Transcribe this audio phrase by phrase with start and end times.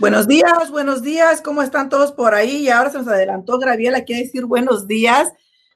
[0.00, 2.56] Buenos días, buenos días, ¿cómo están todos por ahí?
[2.56, 5.30] Y ahora se nos adelantó Graviel aquí a decir buenos días.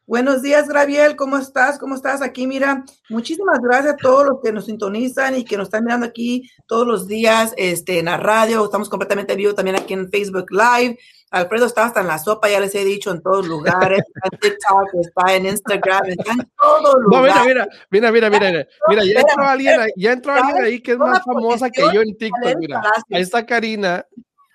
[0.07, 1.79] Buenos días, Graviel, ¿cómo estás?
[1.79, 2.47] ¿Cómo estás aquí?
[2.47, 6.51] Mira, muchísimas gracias a todos los que nos sintonizan y que nos están mirando aquí
[6.67, 8.65] todos los días este, en la radio.
[8.65, 10.99] Estamos completamente vivos también aquí en Facebook Live.
[11.35, 14.03] Alfredo está hasta en la sopa, ya les he dicho, en todos lugares.
[14.15, 17.35] Está en TikTok, está en Instagram, está en todos lugares.
[17.35, 20.93] No, mira, mira, mira, mira, mira, mira, ya entró alguien, ya entró alguien ahí que
[20.93, 22.83] es más famosa que yo en TikTok, mira.
[23.11, 24.07] Ahí está Karina,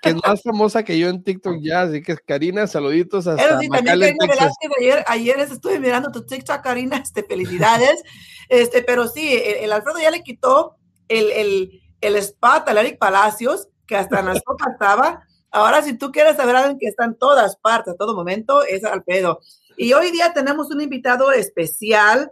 [0.02, 3.68] que es más famosa que yo en TikTok ya, así que Karina, saluditos Pero sí,
[3.68, 8.02] también Karina ayer, ayer estuve mirando tu TikTok, Karina, este, felicidades,
[8.48, 10.78] este, pero sí, el, el, Alfredo ya le quitó
[11.10, 15.98] el, el, el spot a Eric Palacios, que hasta en la sopa estaba, Ahora, si
[15.98, 19.40] tú quieres saber a alguien que está en todas partes, a todo momento, es Alfredo.
[19.78, 22.32] Y hoy día tenemos un invitado especial.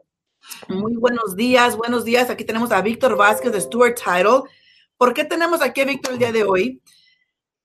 [0.68, 2.30] Muy buenos días, buenos días.
[2.30, 4.42] Aquí tenemos a Víctor Vázquez de Stuart Title.
[4.98, 6.82] ¿Por qué tenemos aquí a Víctor el día de hoy?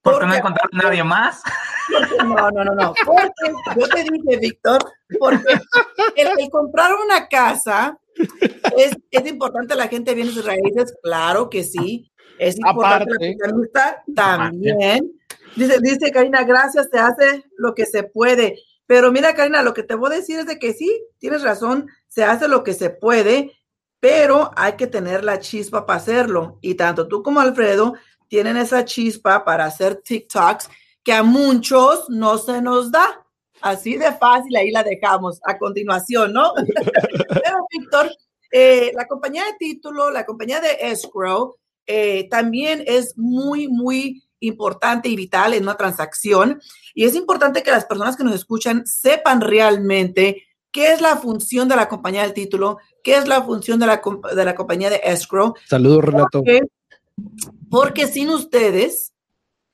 [0.00, 1.42] Porque, porque no encontraron nadie más.
[2.25, 2.95] no, no, no, no.
[3.05, 4.83] Porque yo te dije, Víctor,
[5.19, 5.53] porque
[6.17, 7.98] el, el, comprar una casa
[8.77, 12.11] es, es importante la gente viene sus raíces, claro que sí.
[12.39, 15.12] Es importante Aparte, la también.
[15.56, 18.58] Dice, dice Karina, gracias, se hace lo que se puede.
[18.86, 21.89] Pero mira, Karina, lo que te voy a decir es de que sí, tienes razón,
[22.08, 23.53] se hace lo que se puede,
[24.00, 26.58] pero hay que tener la chispa para hacerlo.
[26.61, 27.95] Y tanto tú como Alfredo
[28.28, 30.69] tienen esa chispa para hacer TikToks
[31.05, 33.25] que a muchos no se nos da.
[33.61, 36.53] Así de fácil, ahí la dejamos a continuación, ¿no?
[37.45, 38.11] pero, Víctor,
[38.51, 45.08] eh, la compañía de título, la compañía de escrow, eh, también es muy, muy importante
[45.08, 46.61] y vital en una transacción.
[46.95, 51.69] Y es importante que las personas que nos escuchan sepan realmente qué es la función
[51.69, 54.03] de la compañía del título, qué es la función de la,
[54.35, 55.55] de la compañía de escrow.
[55.69, 56.29] Saludos, Renato.
[56.33, 56.63] Porque,
[57.70, 59.13] porque, sin ustedes,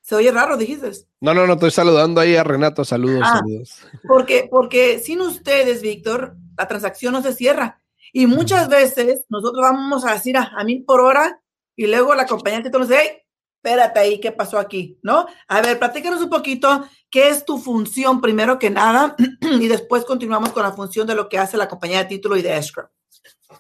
[0.02, 0.90] se oye raro, dijiste.
[1.20, 2.84] No, no, no, estoy saludando ahí a Renato.
[2.84, 3.86] Saludos, ah, saludos.
[4.06, 7.80] Porque, porque sin ustedes, Víctor, la transacción no se cierra.
[8.12, 11.40] Y muchas veces nosotros vamos a decir a, a mil por hora
[11.76, 13.22] y luego la compañía de título dice, hey,
[13.58, 14.98] espérate ahí, ¿qué pasó aquí?
[15.02, 15.26] ¿No?
[15.48, 20.50] A ver, platícanos un poquito qué es tu función primero que nada y después continuamos
[20.50, 22.88] con la función de lo que hace la compañía de título y de escrow.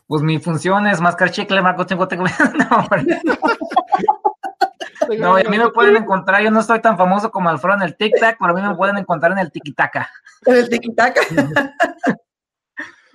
[0.06, 2.24] Pues mi función es mascar chicle, Marco, tengo, tengo.
[5.08, 7.82] No, no, a mí me pueden encontrar, yo no estoy tan famoso como Alfredo en
[7.82, 10.10] el TikTok, pero a mí me pueden encontrar en el Tikitaka.
[10.44, 11.22] En el Tikitaka.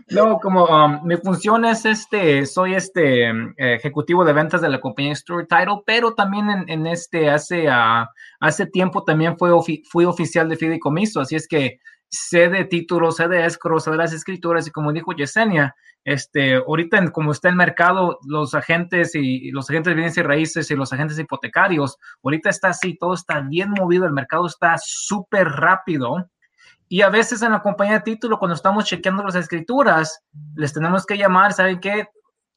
[0.10, 5.16] No, como um, mi función es este, soy este ejecutivo de ventas de la compañía
[5.16, 8.06] Stuart Title, pero también en, este hace, uh,
[8.40, 13.16] hace tiempo también fui, ofi fui oficial de fideicomiso, así es que sé de títulos,
[13.16, 17.50] sé de escrow, sé de las escrituras y como dijo Yesenia, este, ahorita como está
[17.50, 21.18] el mercado, los agentes y, y los agentes de bienes y raíces y los agentes
[21.18, 26.30] hipotecarios, ahorita está así, todo está bien movido, el mercado está súper rápido
[26.94, 30.22] y a veces en la compañía de título, cuando estamos chequeando las escrituras,
[30.54, 32.08] les tenemos que llamar, ¿saben qué?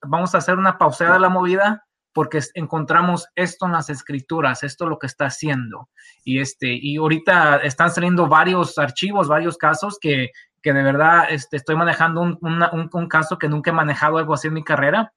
[0.02, 4.84] Vamos a hacer una pausada de la movida porque encontramos esto en las escrituras, esto
[4.84, 5.88] es lo que está haciendo.
[6.22, 11.56] Y, este, y ahorita están saliendo varios archivos, varios casos que, que de verdad este,
[11.56, 15.14] estoy manejando un, un, caso que nunca he manejado algo así en mi carrera.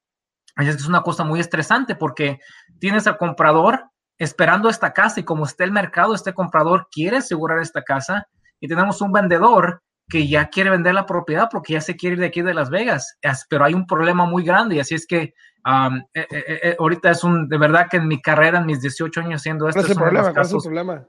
[0.55, 2.39] Es una cosa muy estresante porque
[2.79, 3.83] tienes al comprador
[4.17, 8.25] esperando esta casa y como está el mercado, este comprador quiere asegurar esta casa
[8.59, 12.19] y tenemos un vendedor que ya quiere vender la propiedad porque ya se quiere ir
[12.19, 13.17] de aquí de Las Vegas,
[13.49, 15.33] pero hay un problema muy grande y así es que
[15.65, 18.81] um, eh, eh, eh, ahorita es un, de verdad que en mi carrera, en mis
[18.81, 20.33] 18 años haciendo esto, ¿Cuál es el problema?
[20.33, 21.07] ¿Cuál es el problema?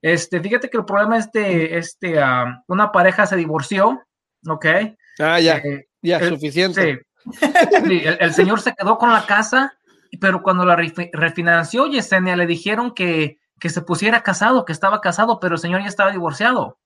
[0.00, 4.02] Este, fíjate que el problema es de, este, um, una pareja se divorció,
[4.46, 4.66] ¿ok?
[5.18, 7.02] Ah, ya, eh, ya, suficiente.
[7.32, 7.46] Sí,
[7.86, 9.74] sí el, el, señor se quedó con la casa,
[10.20, 15.40] pero cuando la refinanció, Yesenia, le dijeron que, que se pusiera casado, que estaba casado,
[15.40, 16.78] pero el señor ya estaba divorciado.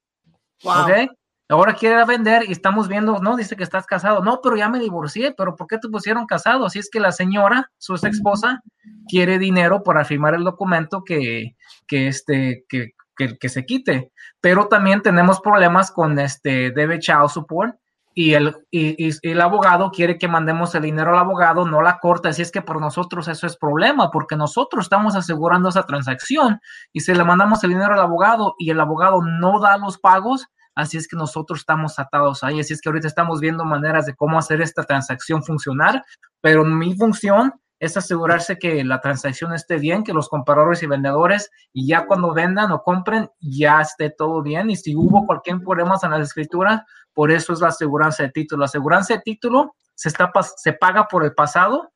[0.63, 0.83] Wow.
[0.83, 1.11] ¿Ok?
[1.49, 4.23] Ahora quiere vender y estamos viendo, no, dice que estás casado.
[4.23, 6.65] No, pero ya me divorcié, pero ¿por qué te pusieron casado?
[6.65, 8.63] Así es que la señora, su ex esposa,
[9.07, 11.57] quiere dinero para firmar el documento que,
[11.87, 14.13] que, este, que, que, que se quite.
[14.41, 17.77] Pero también tenemos problemas con este debe child support
[18.15, 22.43] y el, el abogado quiere que mandemos el dinero al abogado, no la corta, así
[22.43, 26.61] es que por nosotros eso es problema, porque nosotros estamos asegurando esa transacción
[26.93, 30.47] y si le mandamos el dinero al abogado y el abogado no da los pagos,
[30.75, 34.15] así es que nosotros estamos atados ahí, así es que ahorita estamos viendo maneras de
[34.15, 36.05] cómo hacer esta transacción funcionar,
[36.41, 41.51] pero mi función es asegurarse que la transacción esté bien, que los compradores y vendedores,
[41.73, 44.71] y ya cuando vendan o compren, ya esté todo bien.
[44.71, 46.83] Y si hubo cualquier problema en las escrituras,
[47.13, 48.61] por eso es la aseguranza de título.
[48.61, 51.93] La aseguranza de título se, está, se paga por el pasado,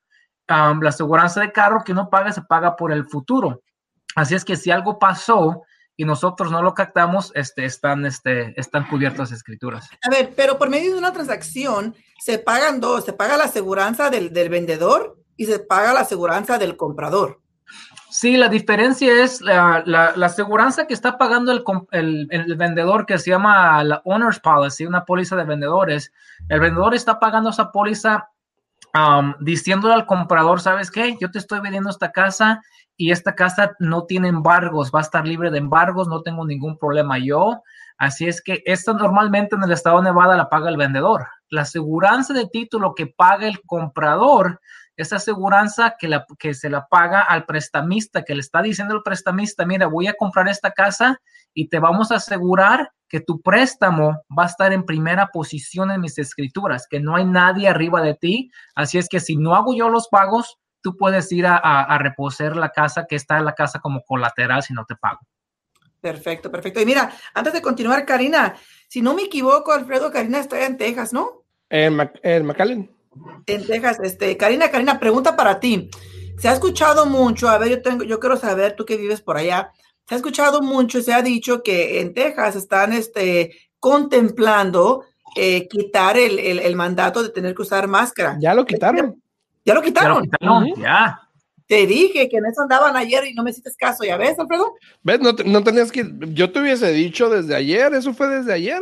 [0.49, 3.63] la aseguranza de carro que no paga se paga por el futuro.
[4.17, 5.63] Así es que si algo pasó
[5.97, 9.89] y nosotros no lo captamos, este, están, este, están cubiertas las escrituras.
[10.03, 14.11] A ver, pero por medio de una transacción se pagan dos, se paga la aseguranza
[14.11, 17.41] del, del vendedor y se paga la aseguranza del comprador.
[18.11, 21.53] Sí, la diferencia es la, la, aseguranza que está pagando
[21.91, 26.13] el, el, vendedor que se llama la Owner's Policy, una póliza de vendedores.
[26.49, 28.31] El vendedor está pagando esa póliza
[28.95, 31.17] um, diciéndole al comprador, ¿sabes qué?
[31.21, 32.63] Yo te estoy vendiendo esta casa
[32.97, 36.79] y esta casa no tiene embargos, va a estar libre de embargos, no tengo ningún
[36.79, 37.63] problema yo.
[37.99, 41.27] Así es que esta normalmente en el estado de Nevada la paga el vendedor.
[41.51, 44.61] La aseguranza de título que paga el comprador
[44.97, 49.03] esa aseguranza que, la, que se la paga al prestamista, que le está diciendo el
[49.03, 51.21] prestamista, mira, voy a comprar esta casa
[51.53, 56.01] y te vamos a asegurar que tu préstamo va a estar en primera posición en
[56.01, 58.51] mis escrituras, que no hay nadie arriba de ti.
[58.75, 62.57] Así es que si no hago yo los pagos, tú puedes ir a, a, reposer
[62.57, 65.21] la casa que está en la casa como colateral si no te pago.
[66.01, 66.81] Perfecto, perfecto.
[66.81, 68.55] Y mira, antes de continuar, Karina,
[68.89, 71.45] si no me equivoco, Alfredo, Karina está en Texas, ¿no?
[71.69, 72.96] En, en McAllen.
[73.47, 75.91] En Texas, este, Karina, Karina, pregunta para ti.
[76.39, 79.37] Se ha escuchado mucho, a ver, yo tengo, yo quiero saber, tú que vives por
[79.37, 79.73] allá,
[80.09, 85.05] se ha escuchado mucho, se ha dicho que en Texas están este, contemplando
[85.35, 88.37] eh, quitar el, el, mandato de tener que usar máscara.
[88.41, 89.21] Ya lo quitaron.
[89.65, 90.29] Ya lo quitaron.
[90.77, 91.21] Ya.
[91.67, 94.75] Te dije que en eso andaban ayer y no me hiciste caso, ¿ya ves, Alfredo?
[95.03, 95.21] ¿Ves?
[95.21, 98.81] No, no tenías que, yo te hubiese dicho desde ayer, eso fue desde ayer.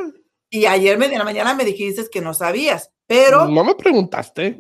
[0.51, 2.93] Y ayer en la mañana me dijiste que no sabías.
[3.07, 3.47] Pero.
[3.49, 4.59] No me preguntaste.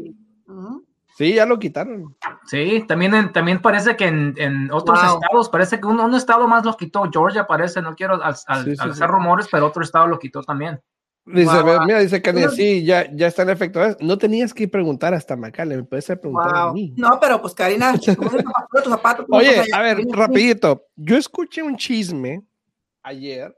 [1.17, 2.17] Sí, ya lo quitaron.
[2.47, 7.09] Sí, también, también parece que en, otros estados, parece que un, estado más lo quitó.
[7.11, 10.81] Georgia parece, no quiero hacer rumores, pero otro estado lo quitó también.
[11.27, 11.57] Dice,
[11.87, 13.81] mira, dice que sí, ya, ya está en efecto.
[14.01, 16.93] No tenías que preguntar hasta Macale, me puedes preguntar a mí.
[16.99, 17.95] No, pero pues Karina,
[19.31, 20.89] Oye, a ver, rapidito.
[20.97, 22.43] Yo escuché un chisme
[23.03, 23.57] ayer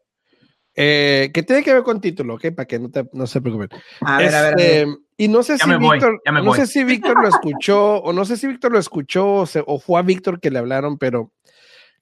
[0.78, 2.52] eh, que tiene que ver con título, ¿ok?
[2.54, 3.70] Para que no, te, no se preocupen.
[4.02, 4.86] A ver, a ver, este,
[5.16, 8.46] Y no sé si Víctor, no sé si Víctor lo escuchó, o no sé si
[8.46, 11.32] Víctor lo escuchó, o, o fue a Víctor que le hablaron, pero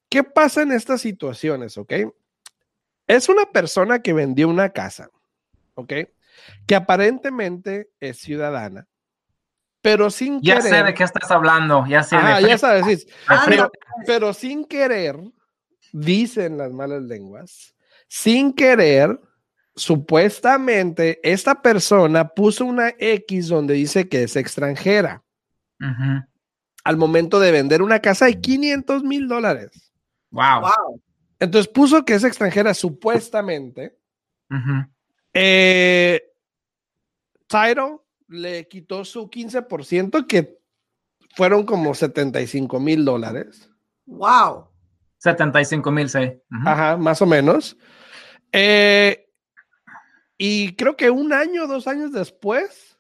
[0.08, 1.92] ¿qué pasa en estas situaciones, ok?
[3.06, 5.08] Es una persona que vendió una casa,
[5.74, 5.92] ¿ok?
[6.66, 8.88] Que aparentemente es ciudadana,
[9.82, 10.72] pero sin ya querer.
[10.72, 12.16] Ya sé de qué estás hablando, ya sé.
[12.16, 13.06] Ah, ya sabes,
[13.46, 13.70] pero,
[14.04, 15.16] pero sin querer,
[15.92, 17.73] dicen las malas lenguas,
[18.08, 19.20] sin querer,
[19.74, 25.22] supuestamente esta persona puso una X donde dice que es extranjera.
[26.84, 29.92] Al momento de vender una casa de 500 mil dólares.
[30.30, 31.00] Wow.
[31.38, 33.98] Entonces puso que es extranjera supuestamente.
[35.32, 36.22] Eh,
[38.28, 40.58] le quitó su 15% que
[41.34, 43.70] fueron como 75 mil dólares.
[44.06, 44.68] Wow.
[45.24, 46.38] 75 mil, sí.
[46.66, 47.78] Ajá, más o menos.
[48.52, 49.26] Eh,
[50.36, 52.98] y creo que un año, dos años después,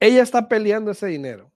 [0.00, 1.52] ella está peleando ese dinero.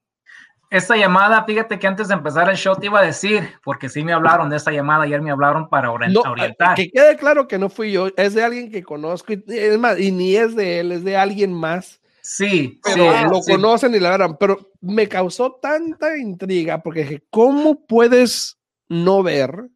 [0.68, 4.04] Esta llamada, fíjate que antes de empezar el show te iba a decir, porque sí
[4.04, 6.74] me hablaron de esta llamada, ayer me hablaron para orientar.
[6.74, 9.98] que quede claro que no fui yo, es de alguien que conozco, y, es más,
[9.98, 12.02] y ni es de él, es de alguien más.
[12.20, 17.86] Sí, pero lo conocen y la verdad, pero me causó tanta intriga porque dije, ¿cómo
[17.86, 18.58] puedes
[18.94, 19.68] no ver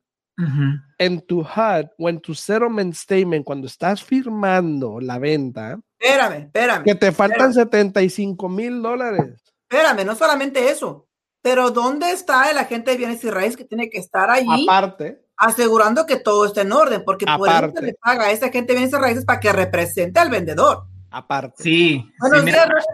[0.98, 6.84] en tu HUD o en tu settlement statement, cuando estás firmando la venta, espérame, espérame,
[6.84, 9.42] que te faltan 75 mil dólares.
[9.68, 11.08] Espérame, no solamente eso,
[11.42, 14.64] pero ¿dónde está el agente de bienes y raíces que tiene que estar allí?
[14.68, 15.24] Aparte.
[15.36, 18.72] Asegurando que todo esté en orden, porque por eso se le paga a ese agente
[18.72, 20.84] de bienes y raíces para que represente al vendedor.
[21.10, 21.62] Aparte.
[21.62, 22.08] Sí.
[22.20, 22.86] Buenos días, buenos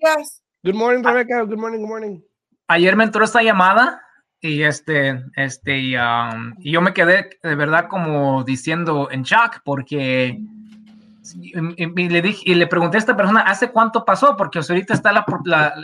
[0.00, 0.42] días.
[0.62, 1.42] Good morning, Rebecca.
[1.42, 2.20] Good morning, good morning.
[2.66, 4.02] Ayer me entró esta llamada
[4.40, 10.40] y este, este, um, y, yo me quedé de verdad como diciendo en shock porque
[11.34, 15.12] y, le dije y le pregunté a esta persona hace cuánto pasó porque ahorita está
[15.12, 15.74] la,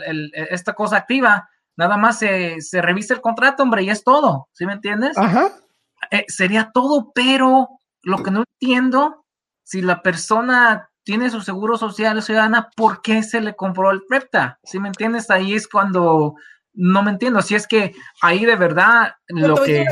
[0.49, 4.65] esta cosa activa nada más se, se, revisa el contrato hombre y es todo ¿sí
[4.65, 5.17] me entiendes?
[5.17, 5.51] Ajá.
[6.11, 7.69] Eh, sería todo pero
[8.03, 9.25] lo que no entiendo
[9.63, 14.59] si la persona tiene su seguro social ciudadana, ¿por qué se le compró el FREPTA?
[14.63, 15.29] ¿Sí me entiendes?
[15.29, 16.35] Ahí es cuando
[16.75, 17.41] no me entiendo.
[17.41, 19.85] Si es que ahí de verdad lo que.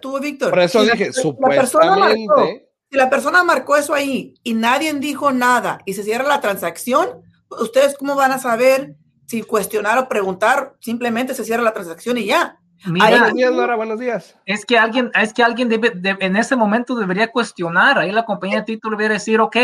[0.00, 0.50] tú, Víctor.
[0.50, 2.68] Por eso dije, supuestamente.
[2.90, 7.22] si la persona marcó eso ahí y nadie dijo nada y se cierra la transacción,
[7.48, 10.74] ¿ustedes cómo van a saber si cuestionar o preguntar?
[10.80, 12.58] Simplemente se cierra la transacción y ya.
[12.86, 14.36] buenos días, Laura, buenos días.
[14.46, 17.98] Es que alguien, es que alguien debe, en ese momento debería cuestionar.
[17.98, 19.56] Ahí la compañía de título debería decir, ok,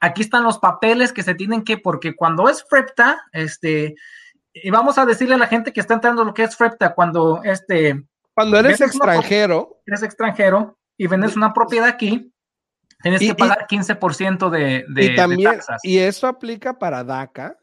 [0.00, 3.96] aquí están los papeles que se tienen que, porque cuando es FREPTA, este,
[4.52, 7.42] y vamos a decirle a la gente que está entrando lo que es FREPTA, cuando
[7.42, 8.04] este...
[8.34, 9.80] Cuando eres extranjero.
[9.84, 12.32] eres extranjero y vendes una propiedad aquí,
[13.02, 17.58] tienes que pagar 15% de, de, y también, Y eso aplica para DACA.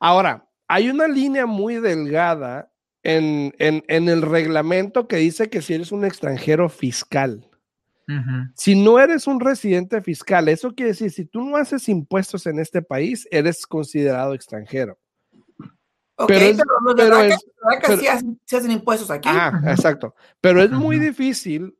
[0.00, 6.04] Ahora, hay una línea muy delgada en, el reglamento que dice que si eres un
[6.04, 7.46] extranjero fiscal.
[8.54, 12.58] Si no eres un residente fiscal, eso quiere decir, si tú no haces impuestos en
[12.58, 14.98] este país, eres considerado extranjero
[16.28, 17.18] pero,
[18.08, 19.28] hacen, impuestos aquí.
[19.30, 20.14] Ah, exacto.
[20.40, 21.76] Pero es muy difícil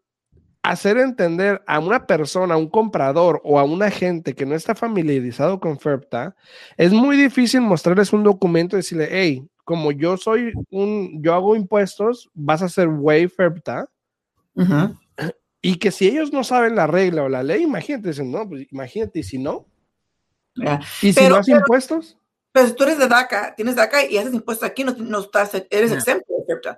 [0.63, 4.75] hacer entender a una persona, a un comprador o a una gente que no está
[4.75, 6.35] familiarizado con FERPTA,
[6.79, 11.55] es muy difícil mostrarles un documento y decirle, hey, como yo soy un, yo hago
[11.55, 13.89] impuestos, vas a hacer way FERPTA.
[15.61, 18.67] Y que si ellos no saben la regla o la ley, imagínate, dicen, no, pues
[18.71, 19.67] imagínate, y si no.
[21.03, 22.19] ¿Y si no haces impuestos?
[22.55, 25.53] Pero si tú eres de DACA, tienes DACA y haces impuestos aquí, no, no estás,
[25.71, 26.25] eres exento,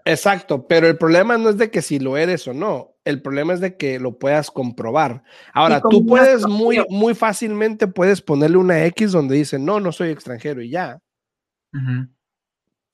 [0.07, 3.53] Exacto, pero el problema no es de que si lo eres o no, el problema
[3.53, 5.23] es de que lo puedas comprobar.
[5.53, 10.09] Ahora, tú puedes muy, muy fácilmente, puedes ponerle una X donde dice, no, no soy
[10.09, 10.99] extranjero y ya.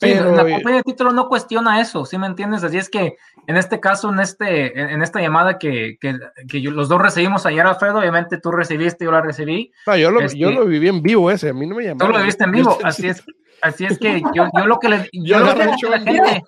[0.02, 2.64] Pero la compañía de título no cuestiona eso, ¿sí me entiendes?
[2.64, 3.16] Así es que
[3.46, 6.18] en este caso, en este, en esta llamada que, que,
[6.48, 9.72] que los dos recibimos ayer, Alfredo, obviamente tú recibiste, yo la recibí.
[9.86, 12.12] No, yo lo, yo este lo viví en vivo ese, a mí no me llamaron.
[12.12, 13.22] Tú lo viste en vivo, así es,
[13.62, 16.42] así es que yo, yo lo que le, yo, lo que la gente.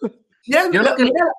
[0.47, 0.95] Mira, mira,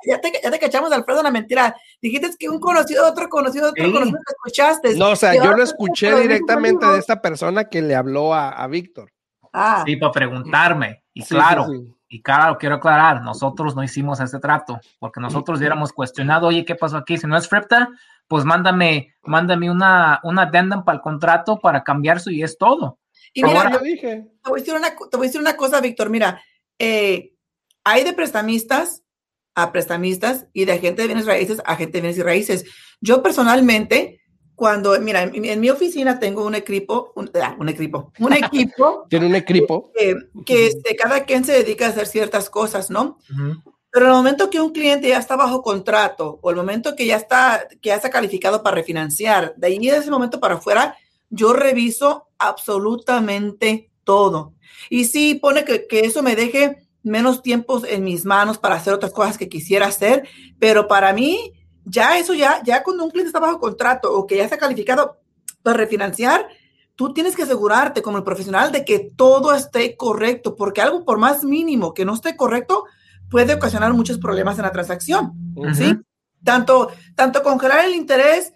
[0.08, 1.76] ya, te, ya te cachamos, Alfredo, una mentira.
[2.02, 4.96] Dijiste que un conocido, otro conocido, otro conocido, te escuchaste.
[4.96, 8.68] No, o sea, yo lo escuché directamente de esta persona que le habló a, a
[8.68, 9.12] Víctor.
[9.56, 9.84] Ah.
[9.86, 11.04] Sí, para preguntarme.
[11.14, 11.68] Y claro,
[12.16, 16.74] y claro, quiero aclarar, nosotros no hicimos ese trato, porque nosotros hubiéramos cuestionado, oye, ¿qué
[16.74, 17.18] pasó aquí?
[17.18, 17.90] Si no es FREPTA,
[18.26, 23.00] pues mándame, mándame una, una addendum para el contrato para cambiarse y es todo.
[23.34, 24.28] Y mira, te, dije.
[24.42, 26.42] Te, voy a decir una, te voy a decir una cosa, Víctor, mira,
[26.80, 27.34] eh,
[27.84, 29.04] hay de prestamistas
[29.54, 32.66] a prestamistas y de agente de bienes raíces a agente de bienes y raíces.
[33.02, 34.22] Yo personalmente,
[34.56, 39.06] cuando, mira, en, mi oficina tengo un equipo, un, ah, un equipo, un equipo.
[39.10, 39.92] Tiene un equipo.
[39.94, 43.18] Que, que este, cada quien se dedica a hacer ciertas cosas, ¿no?
[43.92, 47.06] Pero en el momento que un cliente ya está bajo contrato o el momento que
[47.06, 50.98] ya está, que ya está calificado para refinanciar, de ahí de ese momento para afuera,
[51.30, 54.54] yo reviso absolutamente todo.
[54.90, 58.94] Y sí, pone que, que eso me deje menos tiempos en mis manos para hacer
[58.94, 60.28] otras cosas que quisiera hacer,
[60.60, 61.54] pero para mí,
[61.86, 65.22] ya eso ya, ya cuando un cliente está bajo contrato o que ya está calificado
[65.64, 66.48] para refinanciar,
[66.96, 71.18] tú tienes que asegurarte como el profesional de que todo esté correcto, porque algo por
[71.18, 72.86] más mínimo que no esté correcto
[73.30, 75.34] puede ocasionar muchos problemas en la transacción,
[75.74, 75.96] ¿sí?
[76.44, 78.54] Tanto, tanto congelar el interés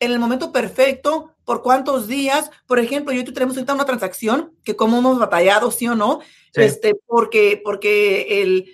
[0.00, 3.84] en el momento perfecto, por cuántos días, por ejemplo, yo y tú tenemos ahorita una
[3.84, 6.20] transacción que como hemos batallado, sí o no,
[6.54, 8.66] este, porque, porque el,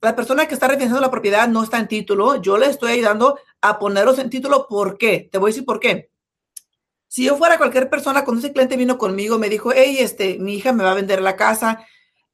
[0.00, 3.38] la persona que está refinanciando la propiedad no está en título, yo le estoy ayudando
[3.60, 4.66] a ponerlos en título.
[4.68, 5.28] ¿Por qué?
[5.30, 6.10] Te voy a decir por qué.
[7.08, 10.54] Si yo fuera cualquier persona, cuando ese cliente vino conmigo, me dijo, hey, este, mi
[10.54, 11.86] hija me va a vender la casa,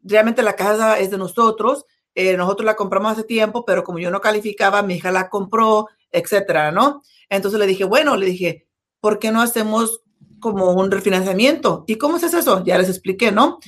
[0.02, 4.11] realmente la casa es de nosotros, eh, nosotros la compramos hace tiempo, pero como yo
[4.11, 7.02] no calificaba, mi hija la compró, etcétera, ¿no?
[7.28, 8.66] Entonces le dije, bueno, le dije,
[9.00, 10.02] ¿por qué no hacemos
[10.40, 11.85] como un refinanciamiento?
[11.87, 12.64] ¿Y cómo es eso?
[12.64, 13.61] Ya les expliqué, ¿no?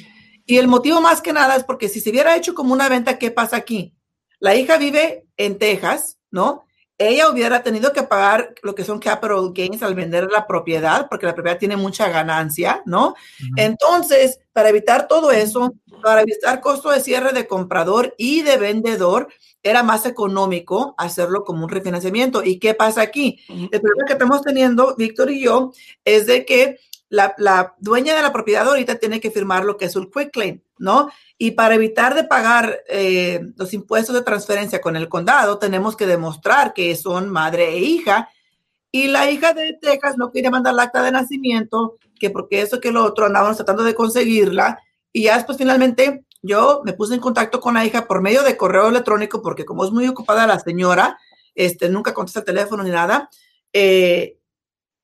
[0.46, 3.18] Y el motivo más que nada es porque si se hubiera hecho como una venta,
[3.18, 3.94] ¿qué pasa aquí?
[4.40, 6.64] La hija vive en Texas, ¿no?
[6.96, 11.26] Ella hubiera tenido que pagar lo que son capital gains al vender la propiedad, porque
[11.26, 13.14] la propiedad tiene mucha ganancia, ¿no?
[13.56, 19.28] Entonces, para evitar todo eso, para evitar costo de cierre de comprador y de vendedor,
[19.62, 22.44] era más económico hacerlo como un refinanciamiento.
[22.44, 23.40] ¿Y qué pasa aquí?
[23.48, 25.72] El problema que estamos teniendo, Víctor y yo,
[26.04, 26.78] es de que
[27.14, 30.60] la, dueña de la propiedad ahorita tiene que firmar lo que es un quick claim,
[30.78, 31.10] ¿no?
[31.38, 36.06] Y para evitar de pagar eh, los impuestos de transferencia con el condado, tenemos que
[36.06, 38.28] demostrar que son madre e hija.
[38.90, 42.80] Y la hija de Texas no quiere mandar el acta de nacimiento, que porque eso
[42.80, 44.78] que lo otro andábamos tratando de conseguirla.
[45.12, 48.56] Y ya después finalmente yo me puse en contacto con la hija por medio de
[48.56, 51.18] correo electrónico, porque como es muy ocupada la señora,
[51.54, 53.30] este, nunca contesta el teléfono ni nada,
[53.72, 54.38] eh,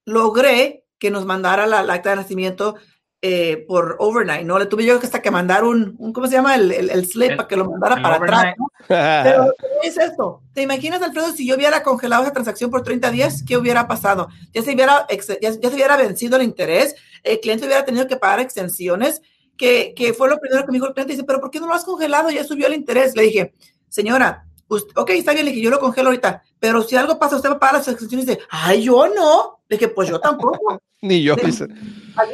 [0.05, 2.77] logré que nos mandara la, acta de nacimiento
[3.23, 4.59] eh, por overnight, ¿no?
[4.59, 6.55] Le tuve yo que hasta que mandar un, ¿cómo se llama?
[6.55, 8.55] El, el, slip para que lo mandara para atrás.
[8.89, 9.53] Pero
[9.83, 10.43] es esto?
[10.53, 14.29] ¿Te imaginas, Alfredo, si yo hubiera congelado esa transacción por 30 días, qué hubiera pasado?
[14.53, 15.07] Ya se hubiera,
[15.41, 19.23] ya, se hubiera vencido el interés, el cliente hubiera tenido que pagar extensiones,
[19.57, 21.15] que, que fue lo primero que me dijo el cliente.
[21.15, 22.31] Dice, pero ¿por qué no lo has congelado?
[22.31, 23.15] Ya subió el interés.
[23.15, 23.55] Le dije,
[23.89, 27.51] señora, ok, está bien, le dije, yo lo congelo ahorita, pero si algo pasa, usted
[27.51, 29.63] va a pagar las extensiones y dice, ay, yo no.
[29.69, 30.81] Le dije, pues yo tampoco.
[31.03, 31.35] Ni yo.
[31.35, 31.65] Así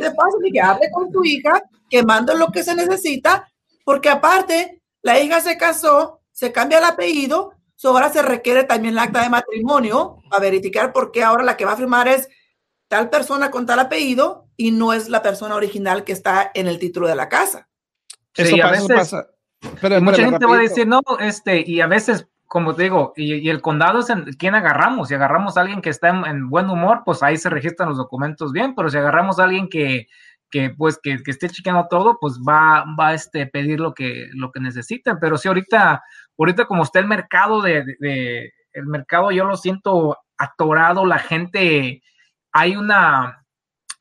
[0.01, 3.49] de paso, le dije, hable con tu hija, que mande lo que se necesita,
[3.85, 8.95] porque aparte, la hija se casó, se cambia el apellido, so ahora se requiere también
[8.95, 12.29] el acta de matrimonio a verificar por qué ahora la que va a firmar es
[12.89, 16.79] tal persona con tal apellido y no es la persona original que está en el
[16.79, 17.69] título de la casa.
[18.35, 18.57] Eso
[18.89, 19.31] pasa,
[19.81, 23.49] pero, mucha gente va a decir, no, este, y a veces, como te digo, y,
[23.49, 25.09] el condado es en quien agarramos.
[25.09, 28.53] Si agarramos a alguien que está en, buen humor, pues ahí se registran los documentos
[28.53, 30.07] bien, pero si agarramos a alguien que,
[30.51, 34.29] que pues, que, que esté chequeando todo, pues va, va a este, pedir lo que,
[34.33, 35.19] lo que necesiten.
[35.21, 36.03] Pero si ahorita,
[36.39, 42.03] ahorita como está el mercado de, de el mercado, yo lo siento atorado, la gente,
[42.53, 43.47] hay una,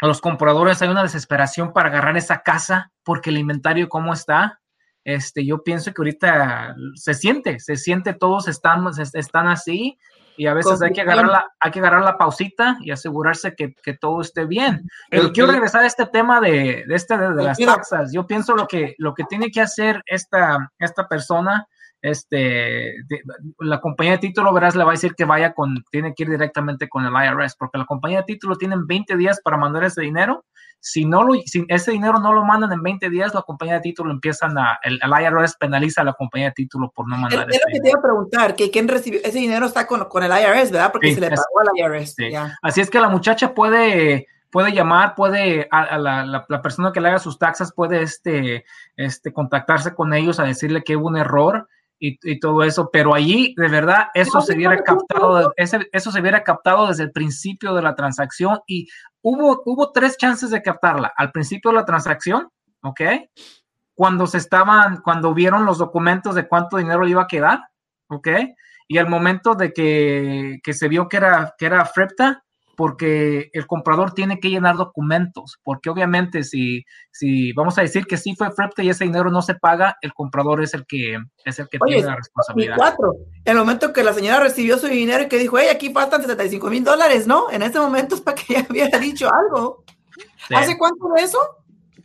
[0.02, 4.60] a los compradores hay una desesperación para agarrar esa casa porque el inventario cómo está
[5.06, 9.98] este, yo pienso que ahorita se siente, se siente, todos estamos, están así
[10.36, 13.74] y a veces hay que agarrar la, hay que agarrar la pausita y asegurarse que,
[13.76, 14.90] que todo esté bien.
[15.10, 18.12] Pero quiero regresar a este tema de, de, este, de, las taxas.
[18.12, 21.68] Yo pienso lo que, lo que tiene que hacer esta, esta persona,
[22.12, 22.96] este,
[23.60, 26.30] la compañía de título, verás, le va a decir que vaya con, tiene que ir
[26.30, 30.02] directamente con el IRS, porque la compañía de título tienen 20 días para mandar ese
[30.02, 30.46] dinero
[30.86, 33.82] si no lo, si ese dinero no lo mandan en 20 días, la compañía de
[33.82, 37.48] título empiezan a, el, IRS penaliza a la compañía de título por no mandar.
[37.50, 40.22] Es, lo que te iba a preguntar, que quién recibió, ese dinero está con, con
[40.22, 40.92] el IRS, ¿verdad?
[40.92, 42.16] Porque se le pagó al IRS.
[42.62, 47.10] Así es que la muchacha puede, puede llamar, puede, a, la, la, persona que le
[47.10, 48.64] haga sus taxas puede este,
[48.96, 51.68] este, contactarse con ellos a decirle que hubo un error
[52.00, 56.44] y, todo eso, pero allí de verdad eso se hubiera captado, ese, eso se hubiera
[56.44, 58.88] captado desde el principio de la transacción y
[59.22, 61.12] hubo, hubo tres chances de captarla.
[61.16, 62.50] Al principio de la transacción,
[62.82, 63.02] ¿ok?
[63.94, 67.62] Cuando se estaban, cuando vieron los documentos de cuánto dinero le iba a quedar,
[68.08, 68.28] ¿ok?
[68.88, 72.45] Y al momento de que, que se vio que era, que era FREPTA,
[72.76, 78.18] porque el comprador tiene que llenar documentos, porque obviamente si, si vamos a decir que
[78.18, 81.60] sí fue FREPTA y ese dinero no se paga, el comprador es el que es
[81.60, 82.76] el que tiene la responsabilidad.
[82.78, 85.92] cuatro, en el momento que la señora recibió su dinero y que dijo, hey, aquí
[85.92, 87.50] faltan 75 mil dólares, ¿no?
[87.52, 89.84] En ese momento es para que ella hubiera dicho algo.
[90.54, 91.40] ¿Hace cuánto de eso?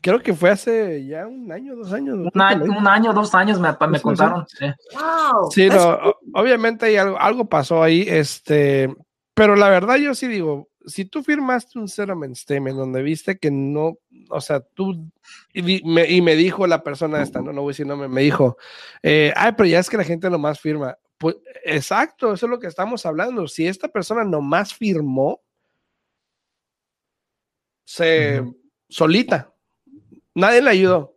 [0.03, 2.17] Creo que fue hace ya un año, dos años.
[2.17, 2.41] Un
[2.89, 4.47] año, dos años me, me contaron.
[4.49, 5.51] Sí, wow.
[5.51, 8.95] sí no, obviamente algo, algo pasó ahí, este,
[9.41, 13.51] pero la verdad yo sí digo, si tú firmaste un settlement statement donde viste que
[13.51, 13.97] no,
[14.29, 15.11] o sea, tú,
[15.55, 18.59] y me, dijo la persona esta, no, no voy a decir no, me, dijo,
[19.03, 20.95] eh, ay, pero ya es que la gente nomás firma.
[21.17, 23.49] Pues exacto, eso es lo que estamos hablando.
[23.49, 25.41] Si esta persona nomás firmó,
[27.87, 28.45] se
[28.91, 29.55] solita,
[30.35, 31.17] nadie le ayudó.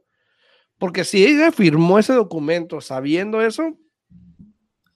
[0.78, 3.78] Porque si ella firmó ese documento sabiendo eso,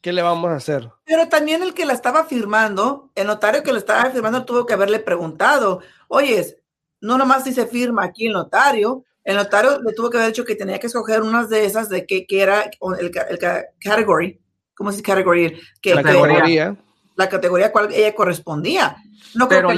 [0.01, 0.89] ¿qué le vamos a hacer?
[1.05, 4.73] Pero también el que la estaba firmando, el notario que lo estaba firmando tuvo que
[4.73, 6.57] haberle preguntado, oye,
[7.01, 10.45] no nomás si se firma aquí el notario, el notario le tuvo que haber dicho
[10.45, 12.63] que tenía que escoger unas de esas de que, era
[12.99, 13.39] el, el,
[13.79, 14.39] category,
[14.73, 15.59] ¿cómo se dice category?
[15.81, 16.75] Que, la categoría.
[17.15, 18.95] la categoría a cual ella correspondía.
[19.35, 19.69] No pero,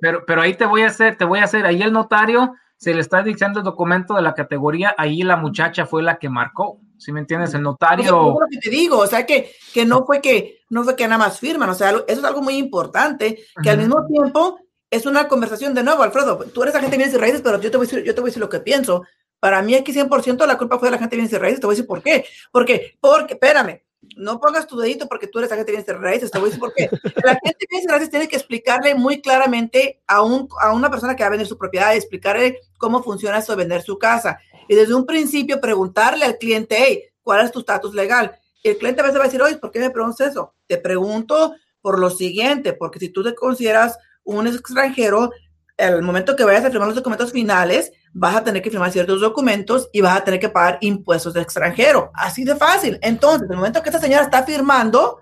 [0.00, 2.94] pero, pero ahí te voy a hacer, te voy a hacer, ahí el notario se
[2.94, 6.80] le está diciendo el documento de la categoría, ahí la muchacha fue la que marcó.
[7.00, 7.54] ¿Sí me entiendes?
[7.54, 8.38] El notario.
[8.38, 11.18] lo que te digo, o sea, que, que no fue que no fue que nada
[11.18, 14.60] más firman, o sea, eso es algo muy importante, que al mismo tiempo
[14.90, 17.70] es una conversación de nuevo, Alfredo, tú eres agente de bienes y raíces, pero yo
[17.70, 19.02] te voy a decir, yo te voy a decir lo que pienso.
[19.40, 21.66] Para mí aquí 100% la culpa fue de la gente de bienes y raíces, te
[21.66, 22.24] voy a decir por qué.
[22.52, 23.82] Porque, porque, espérame,
[24.16, 26.50] no pongas tu dedito porque tú eres agente de bienes y raíces, te voy a
[26.50, 26.90] decir por qué.
[27.24, 30.90] La gente de bienes y raíces tiene que explicarle muy claramente a, un, a una
[30.90, 34.38] persona que va a vender su propiedad, explicarle cómo funciona eso de vender su casa
[34.70, 38.38] y desde un principio preguntarle al cliente, hey, ¿cuál es tu estatus legal?
[38.62, 40.54] Y el cliente a veces va a decir, oye, ¿por qué me preguntas eso?
[40.68, 45.32] Te pregunto por lo siguiente, porque si tú te consideras un extranjero,
[45.76, 49.20] el momento que vayas a firmar los documentos finales, vas a tener que firmar ciertos
[49.20, 52.12] documentos y vas a tener que pagar impuestos de extranjero.
[52.14, 52.96] Así de fácil.
[53.02, 55.18] Entonces, en el momento que esta señora está firmando,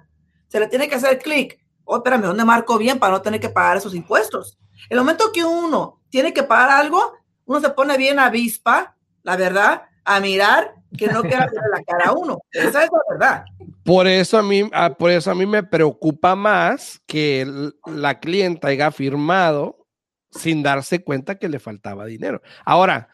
[0.49, 1.59] se le tiene que hacer clic.
[1.85, 4.59] Oh, espérame, ¿dónde marco bien para no tener que pagar esos impuestos?
[4.91, 7.15] El momento que uno tiene que pagar algo,
[7.47, 12.07] uno se pone bien avispa la verdad, a mirar que no quiera ver la cara
[12.07, 12.39] a uno.
[12.51, 13.45] Esa es la verdad.
[13.85, 17.47] Por eso a mí, ah, por eso a mí me preocupa más que
[17.87, 19.87] la clienta haya firmado
[20.31, 22.43] sin darse cuenta que le faltaba dinero.
[22.65, 23.09] Ahora,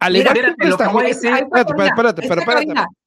[0.00, 2.22] al igual que espérate, espérate, pero espérate,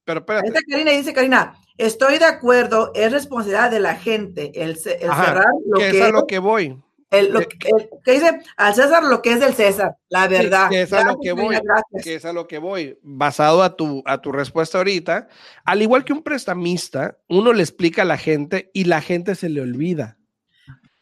[0.04, 0.60] pero espérate.
[0.70, 5.90] Karina dice, Karina, estoy de acuerdo, es responsabilidad de la gente el, cerrar lo que,
[5.90, 6.78] es a lo que voy.
[7.12, 10.70] El, lo, que dice al César lo que es del César, la verdad.
[10.70, 11.60] que es a lo que voy,
[12.02, 15.28] que es a lo que voy, basado a tu, a tu respuesta ahorita,
[15.66, 19.50] al igual que un prestamista, uno le explica a la gente y la gente se
[19.50, 20.18] le olvida.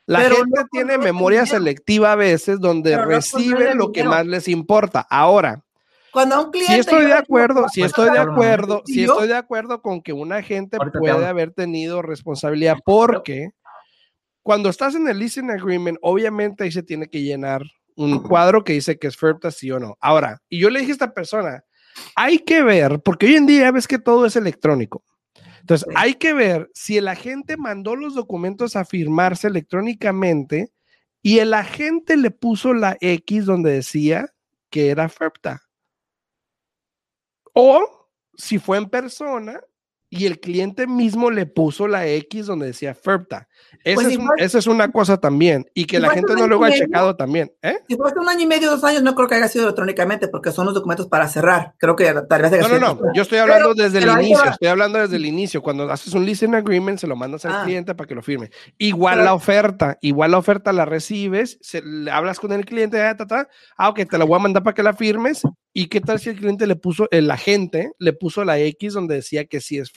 [0.07, 5.05] La gente tiene memoria selectiva a veces donde recibe lo que más les importa.
[5.07, 5.63] Ahora,
[6.11, 6.73] cuando un cliente.
[6.73, 10.41] Si estoy de acuerdo, si estoy de acuerdo, si estoy de acuerdo con que una
[10.41, 13.51] gente puede haber tenido responsabilidad, porque
[14.49, 17.61] cuando estás en el leasing agreement, obviamente ahí se tiene que llenar
[17.95, 19.95] un cuadro que dice que es FERPTA sí o no.
[20.01, 21.63] Ahora, y yo le dije a esta persona,
[22.15, 25.03] hay que ver, porque hoy en día ves que todo es electrónico.
[25.59, 30.71] Entonces, hay que ver si el agente mandó los documentos a firmarse electrónicamente
[31.21, 34.33] y el agente le puso la X donde decía
[34.71, 35.61] que era FERPTA.
[37.53, 39.61] O si fue en persona
[40.09, 43.47] y el cliente mismo le puso la X donde decía FERPTA.
[43.83, 45.65] Esa, pues es, es, una cosa también.
[45.73, 47.51] Y que la gente no lo haya checado también.
[47.61, 47.77] ¿eh?
[47.87, 50.51] Si fue un año y medio, dos años, no creo que haya sido electrónicamente porque
[50.51, 51.75] son los documentos para cerrar.
[51.77, 52.99] Creo que tal vez No, no, no.
[53.13, 54.45] Yo estoy hablando desde el inicio.
[54.45, 55.61] Estoy hablando desde el inicio.
[55.61, 57.61] Cuando haces un leasing agreement, se lo mandas al ah.
[57.63, 58.49] cliente para que lo firme.
[58.77, 59.97] Igual la oferta.
[60.01, 63.15] Igual la oferta la recibes, se, hablas con el cliente, ah,
[63.77, 65.43] ah, ok, te la voy a mandar para que la firmes.
[65.73, 69.15] ¿Y qué tal si el cliente le puso, el agente le puso la X donde
[69.15, 69.91] decía que sí es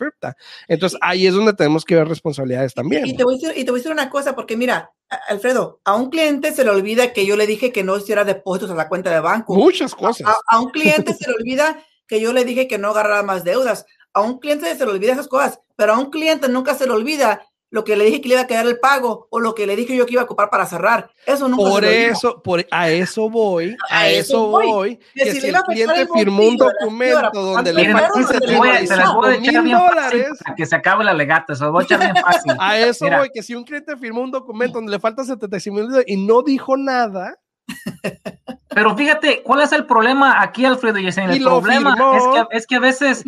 [0.69, 3.07] Entonces ahí es donde tenemos que ver responsabilidades también.
[3.07, 4.93] Y te voy a decir, y te voy a decir una cosa, porque mira,
[5.29, 8.71] Alfredo, a un cliente se le olvida que yo le dije que no hiciera depósitos
[8.71, 9.55] a la cuenta de banco.
[9.55, 10.35] Muchas cosas.
[10.47, 13.87] A, un cliente se le olvida que yo le dije que no agarrara más deudas.
[14.15, 16.93] A un cliente se le olvida esas cosas, pero a un cliente nunca se le
[16.93, 19.67] olvida lo que le dije que le iba a quedar el pago o lo que
[19.67, 21.11] le dije yo que iba a ocupar para cerrar.
[21.25, 25.01] Eso nunca Por eso, por, a eso voy, a, eso voy.
[25.15, 28.19] Que, si, el cliente firmó un documento donde le falta
[29.41, 30.29] mil dólares.
[30.55, 32.53] Que se acabe la legata, se lo voy a echar bien fácil.
[32.61, 35.87] A eso voy, que si un cliente firmó un documento donde le falta 75 mil
[35.87, 37.39] dólares y no dijo nada.
[38.69, 42.77] Pero fíjate, ¿cuál es el problema aquí, Alfredo y El problema es que, es que,
[42.77, 43.25] a veces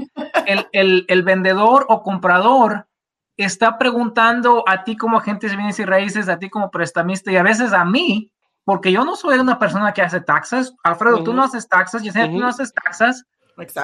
[0.47, 2.87] el, el, el vendedor o comprador
[3.37, 7.37] está preguntando a ti como agente de bienes y raíces, a ti como prestamista y
[7.37, 8.31] a veces a mí,
[8.65, 10.75] porque yo no soy una persona que hace taxas.
[10.83, 13.25] Alfredo, tú no haces taxas, y tú no haces taxas.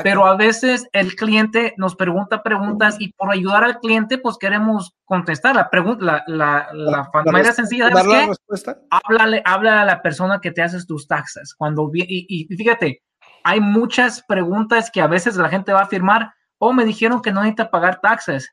[0.02, 4.96] Pero a veces el cliente nos pregunta preguntas y por ayudar al cliente, pues queremos
[5.04, 5.54] contestar.
[5.54, 10.62] La pregunta, la, la, manera sencilla es que háblale, habla a la persona que te
[10.62, 11.54] haces tus taxas.
[11.54, 13.02] Cuando y, y, fíjate,
[13.44, 17.22] hay muchas preguntas que a veces la gente va a afirmar, o oh, me dijeron
[17.22, 18.48] que no necesita pagar taxas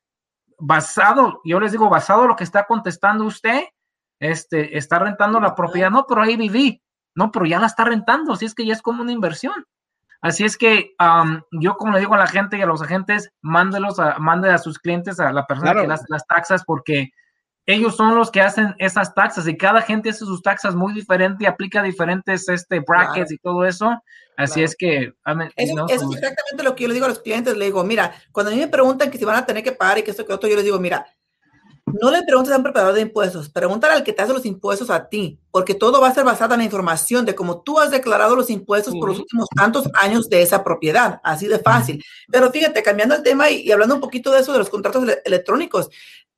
[0.57, 3.63] basado, yo les digo, basado en lo que está contestando usted,
[4.19, 6.81] este, está rentando la propiedad, no, pero ahí viví,
[7.15, 9.65] no, pero ya la está rentando, así es que ya es como una inversión.
[10.19, 10.95] Así es que
[11.51, 14.57] yo como le digo a la gente y a los agentes, mándelos a, mande a
[14.57, 17.11] sus clientes, a la persona que hace las taxas, porque
[17.67, 21.43] ellos son los que hacen esas taxas y cada gente hace sus taxas muy diferente
[21.43, 24.01] y aplica diferentes este, brackets y todo eso.
[24.37, 25.13] Así es que...
[25.57, 27.57] eso, es exactamente lo que yo le digo a los clientes.
[27.57, 29.97] Le digo, mira, cuando a mí me preguntan que si van a tener que pagar
[29.97, 31.05] y que esto que otro, yo les digo, mira,
[31.87, 34.89] no le preguntes a un preparador de impuestos, pregúntale al que te hace los impuestos
[34.89, 37.91] a ti, porque todo va a ser basado en la información de cómo tú has
[37.91, 42.03] declarado los impuestos por los últimos tantos años de esa propiedad, así de fácil.
[42.29, 45.05] Pero fíjate, cambiando el tema y, y, hablando un poquito de eso de los contratos
[45.23, 45.89] electrónicos,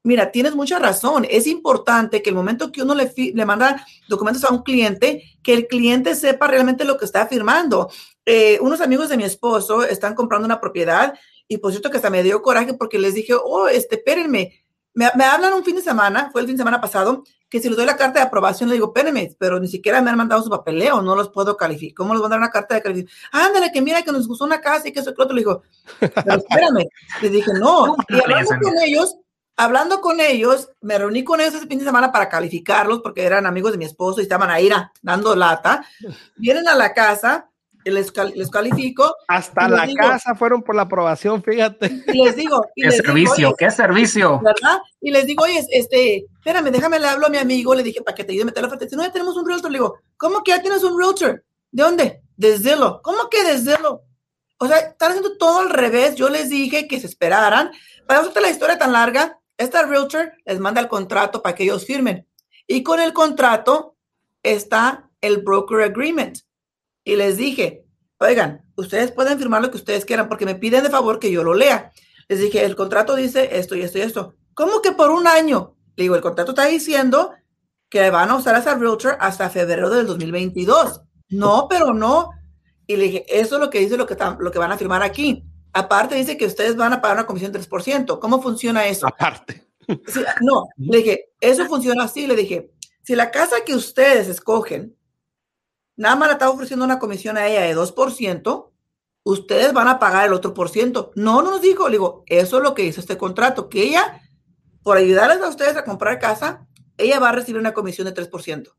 [0.04, 1.26] Mira, tienes mucha razón.
[1.30, 5.54] Es importante que el momento que uno le, le manda documentos a un cliente, que
[5.54, 7.90] el cliente sepa realmente lo que está firmando.
[8.26, 11.16] Eh, unos amigos de mi esposo están comprando una propiedad
[11.48, 14.64] y por cierto que hasta me dio coraje porque les dije, oh, este, espérenme.
[14.94, 17.68] Me, me, hablan un fin de semana, fue el fin de semana pasado, que si
[17.68, 20.44] les doy la carta de aprobación, le digo, espérenme, pero ni siquiera me han mandado
[20.44, 21.96] su papeleo, no los puedo calificar.
[21.96, 23.30] ¿Cómo les van a dar una carta de calificación?
[23.32, 25.36] Ándale, que mira que nos gustó una casa y que eso que otro.
[25.36, 25.64] Le digo,
[26.00, 26.86] pero espérame.
[27.22, 27.96] Les dije, no.
[28.10, 29.16] Y hablando con ellos,
[29.60, 33.46] hablando con ellos, me reuní con ellos ese fin de semana para calificarlos porque eran
[33.46, 34.70] amigos de mi esposo y estaban ahí
[35.02, 35.86] dando lata.
[36.38, 37.50] Vienen a la casa,
[37.84, 39.14] les, les califico.
[39.28, 42.04] Hasta la casa fueron por la aprobación, fíjate.
[42.08, 42.66] Y les digo.
[42.74, 43.54] ¿Qué servicio?
[43.58, 44.40] ¿Qué servicio?
[44.40, 44.80] ¿Verdad?
[45.02, 47.76] Y les digo, oye, este, espérame, déjame le hablo a mi amigo.
[47.76, 48.86] Le dije, para que te ayude a meter la oferta.
[48.86, 49.72] Dice, no, ya tenemos un realtor.
[49.72, 51.44] Le digo, ¿cómo que ya tienes un realtor?
[51.70, 52.22] ¿De dónde?
[52.38, 53.02] Desde lo.
[53.02, 54.04] ¿Cómo que desde lo?
[54.58, 56.16] O sea, están haciendo todo al revés.
[56.16, 57.72] Yo les dije que se esperaran.
[58.08, 61.86] Para hacerte la historia tan larga, esta realtor les manda el contrato para que ellos
[61.86, 62.26] firmen.
[62.66, 63.98] Y con el contrato
[64.42, 66.40] está el broker agreement.
[67.04, 67.86] Y les dije,
[68.20, 71.44] oigan, ustedes pueden firmar lo que ustedes quieran porque me piden de favor que yo
[71.44, 71.92] lo lea.
[72.30, 74.36] Les dije, el contrato dice esto y esto y esto.
[74.54, 75.76] ¿Cómo que por un año?
[75.98, 77.34] Le digo, el contrato está diciendo
[77.90, 81.02] que van a usar esa realtor hasta febrero del 2022.
[81.32, 82.30] No, pero no.
[82.88, 85.04] Y le dije, eso es lo que dice lo que, lo que van a firmar
[85.04, 85.44] aquí.
[85.74, 88.20] Aparte dice que ustedes van a pagar una comisión 3%.
[88.20, 89.08] ¿Cómo funciona eso?
[89.08, 89.68] Aparte.
[90.42, 92.28] no, le dije, eso funciona así.
[92.28, 92.72] Le dije,
[93.04, 94.96] si la casa que ustedes escogen,
[95.96, 98.72] nada más le está ofreciendo una comisión a ella de 2%,
[99.24, 101.12] ustedes van a pagar el otro por ciento.
[101.16, 104.22] No, no nos dijo, le digo, eso es lo que dice este contrato, que ella,
[104.84, 108.74] por ayudarles a ustedes a comprar casa, ella va a recibir una comisión de 3%.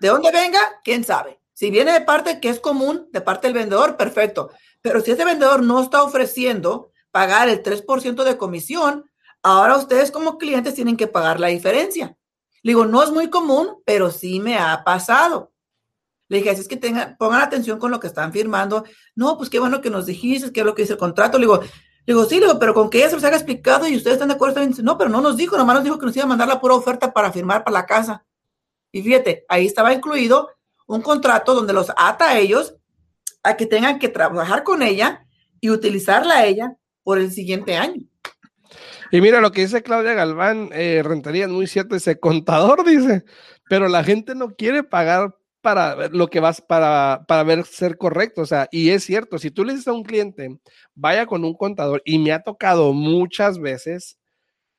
[0.00, 0.60] ¿De dónde venga?
[0.84, 1.40] ¿Quién sabe?
[1.52, 4.50] Si viene de parte que es común, de parte del vendedor, perfecto.
[4.82, 9.10] Pero si ese vendedor no está ofreciendo pagar el 3% de comisión,
[9.42, 12.16] ahora ustedes como clientes tienen que pagar la diferencia.
[12.62, 15.52] Le digo, no es muy común, pero sí me ha pasado.
[16.28, 18.84] Le dije, así es que tengan, pongan atención con lo que están firmando.
[19.14, 21.38] No, pues qué bueno que nos dijiste, qué es lo que dice el contrato.
[21.38, 21.60] Le digo,
[22.06, 24.34] digo, sí, digo, pero con que ella se los haya explicado y ustedes están de
[24.34, 26.48] acuerdo, dice, no, pero no nos dijo, nomás nos dijo que nos iba a mandar
[26.48, 28.24] la pura oferta para firmar para la casa.
[28.92, 30.50] Y fíjate, ahí estaba incluido
[30.86, 32.76] un contrato donde los ata a ellos
[33.42, 35.26] a que tengan que trabajar con ella
[35.60, 38.02] y utilizarla a ella por el siguiente año.
[39.10, 43.24] Y mira lo que dice Claudia Galván, eh, rentaría muy cierto, ese contador dice,
[43.68, 48.42] pero la gente no quiere pagar para lo que vas para, para ver ser correcto.
[48.42, 50.58] O sea, y es cierto, si tú le dices a un cliente,
[50.94, 54.18] vaya con un contador, y me ha tocado muchas veces,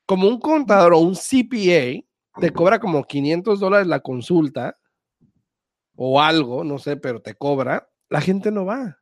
[0.06, 2.04] como un contador o un CPA,
[2.40, 4.78] te cobra como 500 dólares la consulta
[5.96, 9.00] o algo, no sé, pero te cobra, la gente no va.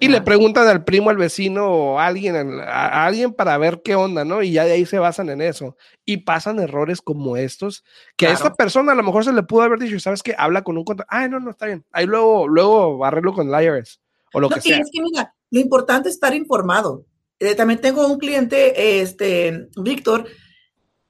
[0.00, 3.94] Y le preguntan al primo, al vecino o a alguien, a, alguien para ver qué
[3.94, 4.42] onda, ¿no?
[4.42, 5.76] Y ya de ahí se basan en eso.
[6.04, 7.84] Y pasan errores como estos,
[8.16, 10.34] que a esta persona a lo mejor se le pudo haber dicho, ¿sabes qué?
[10.36, 11.06] Habla con un contador.
[11.08, 11.86] Ay, no, no, está bien.
[11.92, 14.00] Ahí luego, luego arreglo con el IRS
[14.32, 14.78] o lo que sea.
[14.78, 17.06] es que mira, lo importante es estar informado.
[17.38, 20.26] Eh, también tengo un cliente, este, Víctor,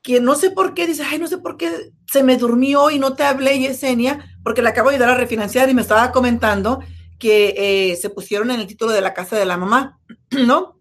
[0.04, 2.98] que no sé por qué dice, ay, no sé por qué se me durmió y
[2.98, 6.80] no te hablé, Yesenia, porque le acabo de ayudar a refinanciar y me estaba comentando
[7.18, 9.98] que eh, se pusieron en el título de la casa de la mamá,
[10.46, 10.78] ¿no?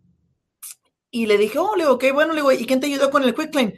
[1.09, 3.23] Y le dije, oh, le digo, qué bueno, le digo, ¿y quién te ayudó con
[3.23, 3.71] el quick claim?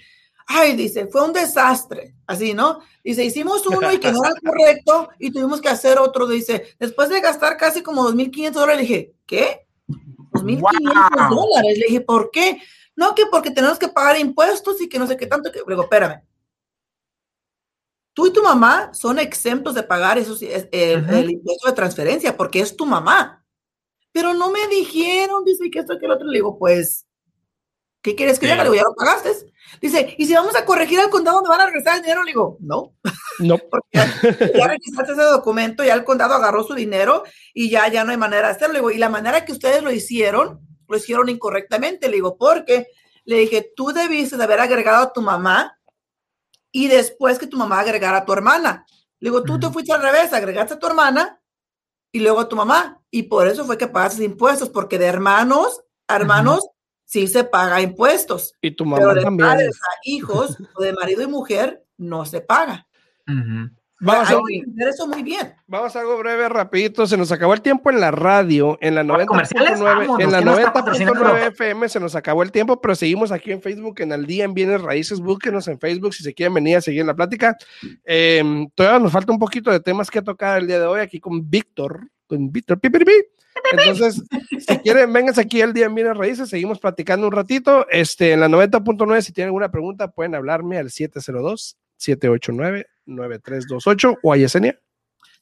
[0.47, 2.79] Ay, dice, fue un desastre, así, ¿no?
[3.03, 6.27] Dice, hicimos uno y que no era correcto y tuvimos que hacer otro.
[6.27, 9.67] Dice, después de gastar casi como 2.500 dólares, le dije, ¿qué?
[10.31, 11.77] 2.500 dólares.
[11.77, 12.59] Le dije, ¿por qué?
[12.95, 15.51] No, que porque tenemos que pagar impuestos y que no sé qué tanto.
[15.51, 15.59] Que...
[15.59, 16.23] Le digo, espérame,
[18.15, 22.61] tú y tu mamá son exentos de pagar esos, eh, el impuesto de transferencia porque
[22.61, 23.45] es tu mamá.
[24.11, 26.25] Pero no me dijeron, dice que esto que el otro.
[26.25, 27.05] Le digo, pues,
[28.01, 28.63] ¿qué quieres que yo haga?
[28.63, 29.51] Le digo, ya lo pagaste.
[29.81, 32.23] Dice, ¿y si vamos a corregir al condado, me van a regresar el dinero?
[32.23, 32.95] Le digo, no.
[33.39, 33.57] No.
[33.69, 38.11] Porque ya, registraste ese documento, ya el condado agarró su dinero y ya, ya no
[38.11, 38.73] hay manera de hacerlo.
[38.73, 42.07] Le digo, y la manera que ustedes lo hicieron, lo hicieron incorrectamente.
[42.07, 42.87] Le digo, porque
[43.23, 45.79] le dije, tú debiste de haber agregado a tu mamá
[46.71, 48.85] y después que tu mamá agregara a tu hermana.
[49.19, 51.41] Le digo, tú te fuiste al revés, agregaste a tu hermana
[52.11, 53.01] y luego a tu mamá.
[53.09, 56.67] Y por eso fue que pagaste impuestos, porque de hermanos a hermanos
[57.05, 58.53] sí se paga impuestos.
[58.61, 62.41] Y tu mamá pero de padres a hijos o de marido y mujer no se
[62.41, 62.87] paga.
[64.05, 65.53] Vamos a entender eso muy bien.
[65.65, 67.07] Vamos a algo breve, rapidito.
[67.07, 71.89] Se nos acabó el tiempo en la radio, en la 90.9 en la 90.9 FM
[71.89, 74.81] se nos acabó el tiempo, pero seguimos aquí en Facebook, en el día en Bienes
[74.81, 75.19] Raíces.
[75.19, 77.57] Búsquenos en Facebook si se quieren venir a seguir la plática.
[78.03, 81.19] Em, todavía nos falta un poquito de temas que tocar el día de hoy aquí
[81.19, 82.79] con Víctor, con Víctor
[83.71, 84.23] Entonces,
[84.59, 87.87] si quieren, vénganse aquí el día en Bienes Raíces, seguimos platicando un ratito.
[87.89, 94.33] Este, en la 90.9, si tienen alguna pregunta, pueden hablarme al 702 789 9328 o
[94.33, 94.79] a Yesenia.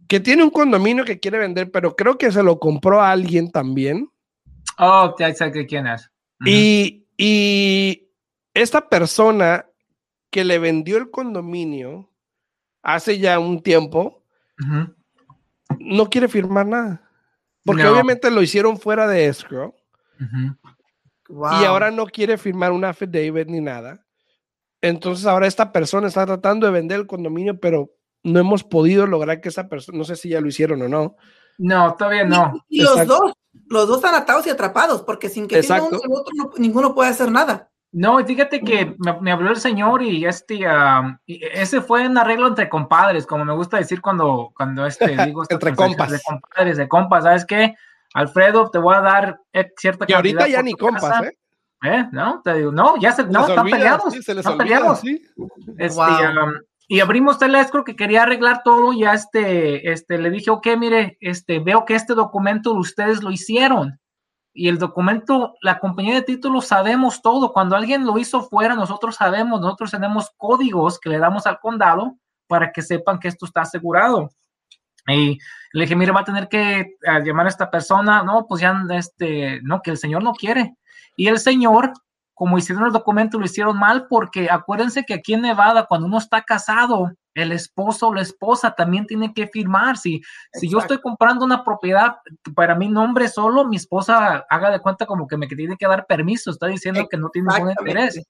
[0.08, 3.52] que tiene un condominio que quiere vender, pero creo que se lo compró a alguien
[3.52, 4.10] también.
[4.78, 6.10] Oh, ya sé quién es.
[6.44, 8.10] Y Y
[8.52, 9.66] esta persona
[10.30, 12.10] que le vendió el condominio
[12.82, 14.24] hace ya un tiempo,
[15.78, 17.08] no quiere firmar nada.
[17.64, 19.72] Porque obviamente lo hicieron fuera de escrow.
[21.60, 24.04] Y ahora no quiere firmar un affidavit ni nada.
[24.82, 27.90] Entonces ahora esta persona está tratando de vender el condominio, pero
[28.22, 31.16] no hemos podido lograr que esa persona, no sé si ya lo hicieron o no.
[31.58, 32.52] No, todavía no.
[32.68, 33.32] Y, los dos,
[33.68, 37.30] los dos están atados y atrapados, porque sin que uno el otro, ninguno puede hacer
[37.30, 37.70] nada.
[37.92, 40.60] No, fíjate que me, habló el señor y este,
[41.26, 45.74] ese fue un arreglo entre compadres, como me gusta decir cuando, cuando este, digo entre
[45.74, 46.10] compas.
[46.10, 47.76] De compadres, de compas, ¿sabes qué?
[48.14, 49.40] Alfredo, te voy a dar
[49.76, 50.08] cierta cantidad.
[50.08, 51.38] Y ahorita ya ni compas, ¿eh?
[51.84, 52.06] ¿eh?
[52.12, 55.00] No, te digo, no, ya se, no, están peleados, sí, se les están peleados.
[55.00, 55.22] ¿sí?
[55.78, 56.52] Este, um,
[56.88, 61.16] y abrimos el escro que quería arreglar todo, ya este, este, le dije, ok, mire,
[61.20, 63.98] este, veo que este documento ustedes lo hicieron
[64.54, 67.52] y el documento, la compañía de títulos sabemos todo.
[67.52, 72.16] Cuando alguien lo hizo fuera, nosotros sabemos, nosotros tenemos códigos que le damos al condado
[72.46, 74.30] para que sepan que esto está asegurado.
[75.06, 75.38] Y
[75.72, 78.22] le dije, mire, va a tener que llamar a esta persona.
[78.22, 80.76] No, pues ya, este, no, que el señor no quiere.
[81.16, 81.92] Y el señor,
[82.34, 86.18] como hicieron el documento, lo hicieron mal porque acuérdense que aquí en Nevada, cuando uno
[86.18, 89.96] está casado, el esposo o la esposa también tiene que firmar.
[89.96, 92.16] Si, si yo estoy comprando una propiedad
[92.54, 96.06] para mi nombre solo, mi esposa haga de cuenta como que me tiene que dar
[96.06, 98.22] permiso, está diciendo que no tiene ningún interés.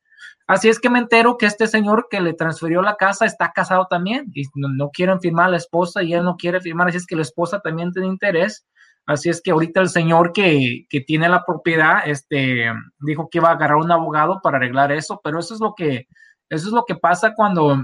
[0.46, 3.87] Así es que me entero que este señor que le transfirió la casa está casado
[3.88, 7.06] también y no, quieren firmar a la esposa y él no quiere firmar, así es
[7.06, 8.66] que la esposa también tiene interés.
[9.04, 13.48] Así es que ahorita el señor que, que tiene la propiedad, este, dijo que iba
[13.48, 16.06] a agarrar un abogado para arreglar eso, pero eso es lo que,
[16.48, 17.82] eso es lo que pasa cuando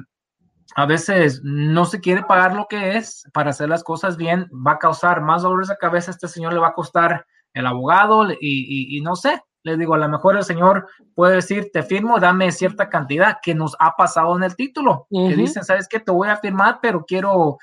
[0.74, 4.72] a veces no se quiere pagar lo que es para hacer las cosas bien, va
[4.72, 9.00] a causar más dolores de cabeza, este señor le va a costar el abogado y,
[9.02, 12.88] no sé, les digo, a lo mejor el señor puede decir, te firmo, dame cierta
[12.88, 15.98] cantidad que nos ha pasado en el título, que dicen, ¿sabes qué?
[15.98, 17.58] Te voy a firmar, pero quiero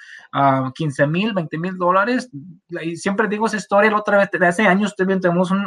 [0.76, 2.30] 15 mil, 20 mil dólares.
[2.82, 5.66] Y siempre digo esa historia, la otra vez, de hace años tenemos un,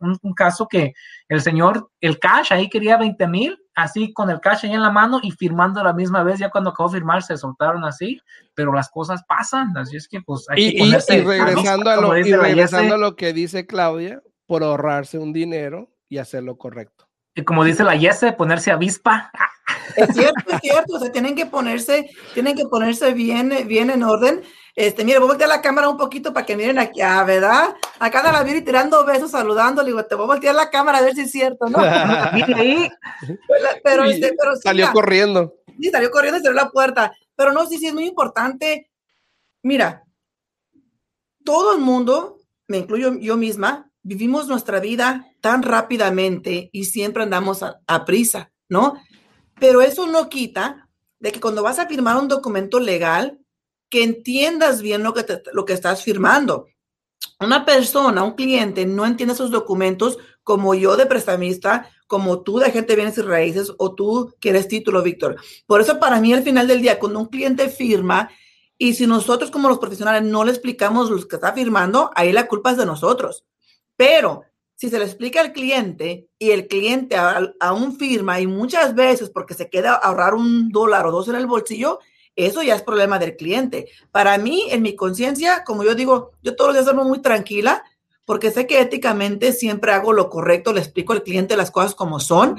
[0.00, 0.94] un, caso que
[1.28, 4.90] el señor, el cash ahí quería 20 mil, así con el cash ahí en la
[4.90, 8.18] mano y firmando a la misma vez, ya cuando acabó de firmar se soltaron así,
[8.54, 12.16] pero las cosas pasan, así es que pues hay y, que y, regresando, a lo,
[12.16, 17.08] y regresando a lo que dice Claudia, por ahorrarse un dinero y hacerlo correcto.
[17.34, 19.30] Y como dice la Yese, ponerse avispa.
[19.94, 24.02] Es cierto, es cierto, o sea, tienen que ponerse, tienen que ponerse bien, bien en
[24.02, 24.42] orden.
[24.74, 27.74] Este, mire, voy a voltear la cámara un poquito para que miren aquí, ah, ¿verdad?
[27.98, 30.98] Acá anda la Viri tirando besos, saludando, le digo, te voy a voltear la cámara
[30.98, 31.78] a ver si es cierto, ¿no?
[33.82, 35.54] pero, este, pero salió corriendo.
[35.80, 37.12] Sí, salió corriendo y cerró la puerta.
[37.34, 38.90] Pero no, sí, sí, es muy importante.
[39.62, 40.04] Mira,
[41.44, 47.64] todo el mundo, me incluyo yo misma, vivimos nuestra vida tan rápidamente y siempre andamos
[47.64, 48.94] a, prisa, ¿no?
[49.58, 50.88] Pero eso no quita
[51.18, 53.40] de que cuando vas a firmar un documento legal,
[53.90, 56.68] que entiendas bien lo que, lo que estás firmando.
[57.40, 62.66] Una persona, un cliente, no entiende esos documentos como yo de prestamista, como tú de
[62.66, 65.36] agente de bienes y raíces o tú que eres título, Víctor.
[65.66, 68.30] Por eso para mí al final del día, cuando un cliente firma
[68.78, 72.46] y si nosotros como los profesionales no le explicamos lo que está firmando, ahí la
[72.46, 73.44] culpa es de nosotros.
[73.96, 74.42] Pero
[74.74, 77.16] si se le explica al cliente y el cliente
[77.60, 81.46] aún firma y muchas veces porque se queda ahorrar un dólar o dos en el
[81.46, 81.98] bolsillo,
[82.36, 83.88] eso ya es problema del cliente.
[84.10, 87.82] Para mí, en mi conciencia, como yo digo, yo todos los días duermo muy tranquila
[88.26, 92.20] porque sé que éticamente siempre hago lo correcto, le explico al cliente las cosas como
[92.20, 92.56] son.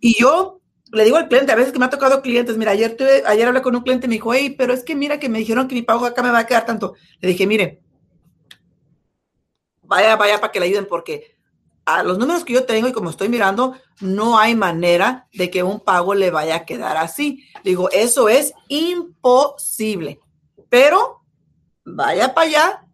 [0.00, 0.60] Y yo
[0.92, 2.96] le digo al cliente, a veces que me ha tocado clientes, mira, ayer,
[3.26, 5.40] ayer hablé con un cliente y me dijo, hey, pero es que mira que me
[5.40, 6.94] dijeron que mi pago acá me va a quedar tanto.
[7.20, 7.82] Le dije, mire,
[9.88, 11.36] vaya, vaya para que le ayuden porque
[11.84, 15.62] a los números que yo tengo y como estoy mirando, no hay manera de que
[15.62, 17.44] un pago le vaya a quedar así.
[17.64, 20.20] Digo, eso es imposible.
[20.68, 21.22] Pero
[21.86, 22.86] vaya para allá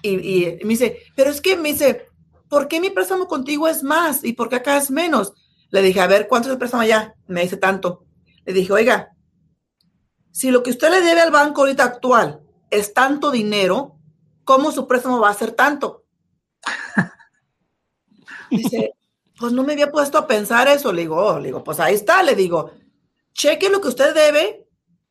[0.00, 2.06] y, me dice, pero es que me dice,
[2.48, 5.34] ¿por qué mi préstamo contigo es más y por qué acá es menos?
[5.68, 7.14] Le dije, a ver, ¿cuánto es el préstamo allá?
[7.26, 8.06] Me dice tanto.
[8.46, 9.10] Le dije, oiga,
[10.32, 12.40] si lo que usted le debe al banco ahorita actual
[12.70, 13.98] es tanto dinero,
[14.44, 16.04] ¿cómo su préstamo va a ser tanto?
[18.50, 18.94] Dice,
[19.38, 20.92] pues no me había puesto a pensar eso.
[20.92, 22.22] Le digo, oh", le digo, pues ahí está.
[22.22, 22.72] Le digo,
[23.32, 24.66] cheque lo que usted debe,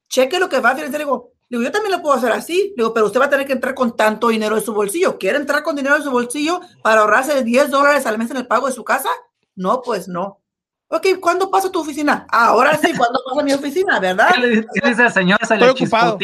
[0.10, 0.90] cheque lo que va a hacer.
[0.90, 2.74] Le digo, digo, yo también lo puedo hacer así.
[2.76, 5.18] Le digo, pero usted va a tener que entrar con tanto dinero en su bolsillo.
[5.18, 8.48] ¿Quiere entrar con dinero en su bolsillo para ahorrarse 10 dólares al mes en el
[8.48, 9.10] pago de su casa?
[9.56, 10.42] No, pues no.
[10.90, 12.26] Ok, ¿cuándo pasa tu oficina?
[12.32, 14.30] Ahora sí, ¿cuándo pasa mi oficina, verdad?
[14.34, 15.38] ¿Qué le dice el señor?
[15.46, 16.18] Se le chispoteó.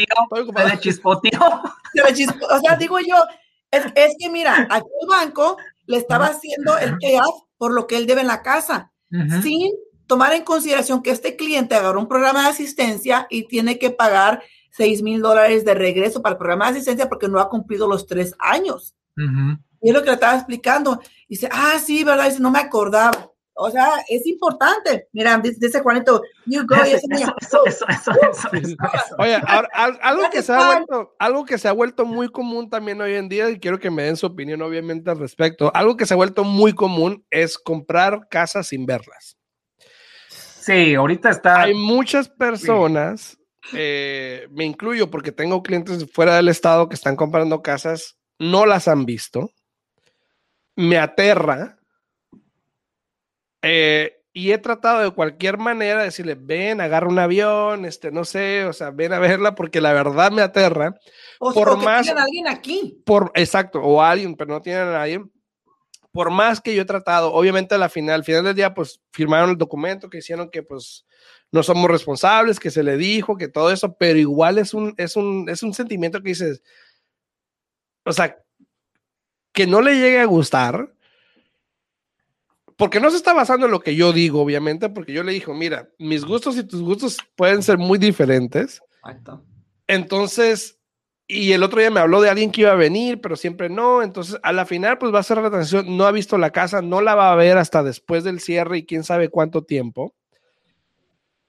[0.64, 2.56] Se le chispoteó.
[2.56, 3.16] O sea, digo yo,
[3.76, 5.56] es, es que mira, aquí el banco
[5.86, 8.90] le estaba haciendo el payoff por lo que él debe en la casa.
[9.42, 9.70] sin
[10.06, 14.42] tomar en consideración que este cliente agarró un programa de asistencia y tiene que pagar
[14.70, 18.06] 6 mil dólares de regreso para el programa de asistencia porque no ha cumplido los
[18.06, 18.94] tres años.
[19.80, 21.00] Y es lo que le estaba explicando.
[21.28, 22.28] dice, ah, sí, ¿verdad?
[22.28, 23.30] Dice, no me acordaba.
[23.56, 25.08] O sea, es importante.
[25.12, 26.74] Mira, dice Juanito, you go.
[29.18, 29.40] Oye,
[30.02, 33.28] algo que, se ha vuelto, algo que se ha vuelto muy común también hoy en
[33.28, 36.16] día, y quiero que me den su opinión obviamente al respecto, algo que se ha
[36.16, 39.36] vuelto muy común es comprar casas sin verlas.
[40.28, 41.62] Sí, ahorita está.
[41.62, 43.38] Hay muchas personas,
[43.72, 48.88] eh, me incluyo porque tengo clientes fuera del estado que están comprando casas, no las
[48.88, 49.50] han visto.
[50.74, 51.78] Me aterra
[53.64, 58.24] eh, y he tratado de cualquier manera de decirle, ven, agarra un avión, este, no
[58.24, 60.98] sé, o sea, ven a verla porque la verdad me aterra.
[61.38, 63.00] O, por más, alguien aquí.
[63.06, 65.22] Por, exacto, o alguien, pero no tienen a nadie.
[66.10, 69.00] Por más que yo he tratado, obviamente a la final, al final del día, pues
[69.12, 71.06] firmaron el documento que hicieron que pues
[71.52, 75.14] no somos responsables, que se le dijo, que todo eso, pero igual es un, es
[75.14, 76.60] un, es un sentimiento que dices,
[78.04, 78.36] o sea,
[79.52, 80.93] que no le llegue a gustar,
[82.76, 85.54] porque no se está basando en lo que yo digo, obviamente, porque yo le dijo,
[85.54, 88.80] mira, mis gustos y tus gustos pueden ser muy diferentes.
[88.98, 89.44] Exacto.
[89.86, 90.78] Entonces,
[91.26, 94.02] y el otro día me habló de alguien que iba a venir, pero siempre no.
[94.02, 95.96] Entonces, a la final, pues va a ser la transición.
[95.96, 98.86] No ha visto la casa, no la va a ver hasta después del cierre y
[98.86, 100.14] quién sabe cuánto tiempo.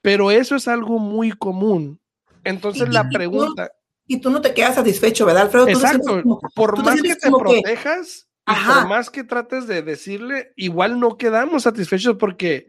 [0.02, 2.00] Pero eso es algo muy común.
[2.44, 3.72] Entonces, la pregunta.
[4.08, 5.68] y tú no te quedas satisfecho, ¿verdad, Alfredo?
[5.68, 6.22] Exacto.
[6.54, 11.64] Por más que te protejas, y por más que trates de decirle, igual no quedamos
[11.64, 12.68] satisfechos porque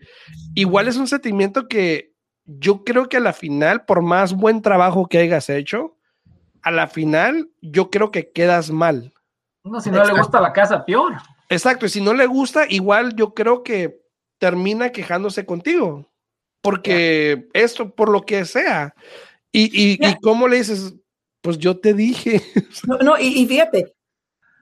[0.54, 2.14] igual es un sentimiento que
[2.44, 5.96] yo creo que a la final, por más buen trabajo que hayas hecho,
[6.62, 9.12] a la final yo creo que quedas mal.
[9.64, 11.14] No, si no le gusta la casa, peor.
[11.48, 14.00] Exacto, y si no le gusta, igual yo creo que
[14.38, 16.10] termina quejándose contigo.
[16.62, 18.94] Porque esto, por lo que sea.
[19.52, 20.94] Y, y, y cómo le dices,
[21.40, 22.42] pues yo te dije.
[22.86, 23.95] No, no y, y fíjate,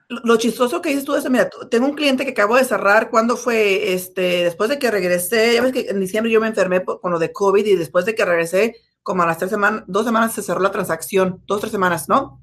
[0.07, 3.37] lo chistoso que dices tú es, mira, tengo un cliente que acabo de cerrar cuando
[3.37, 7.11] fue, este, después de que regresé, ya ves que en diciembre yo me enfermé con
[7.11, 10.33] lo de COVID y después de que regresé, como a las tres semanas, dos semanas
[10.33, 12.39] se cerró la transacción, dos, tres semanas, ¿no?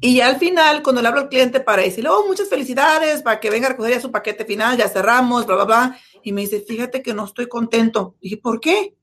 [0.00, 3.50] Y al final, cuando le hablo al cliente para decirle, oh, muchas felicidades, para que
[3.50, 6.60] venga a recoger ya su paquete final, ya cerramos, bla, bla, bla, y me dice,
[6.60, 8.16] fíjate que no estoy contento.
[8.20, 8.96] dije, ¿por qué?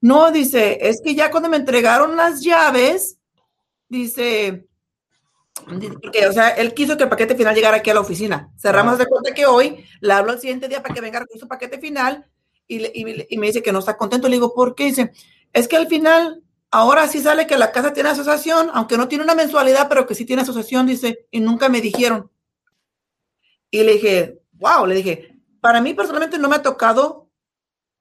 [0.00, 3.18] No, dice, es que ya cuando me entregaron las llaves,
[3.88, 4.65] dice,
[5.64, 8.50] porque, o sea, él quiso que el paquete final llegara aquí a la oficina.
[8.56, 11.48] Cerramos de cuenta que hoy le hablo el siguiente día para que venga con su
[11.48, 12.26] paquete final
[12.68, 14.28] y, y, me dice que no está contento.
[14.28, 14.84] Le digo, ¿por qué?
[14.84, 15.12] Dice,
[15.52, 19.24] es que al final, ahora sí sale que la casa tiene asociación, aunque no tiene
[19.24, 22.30] una mensualidad, pero que sí tiene asociación, dice, y nunca me dijeron.
[23.70, 27.30] Y le dije, wow, le dije, para mí personalmente no me ha tocado,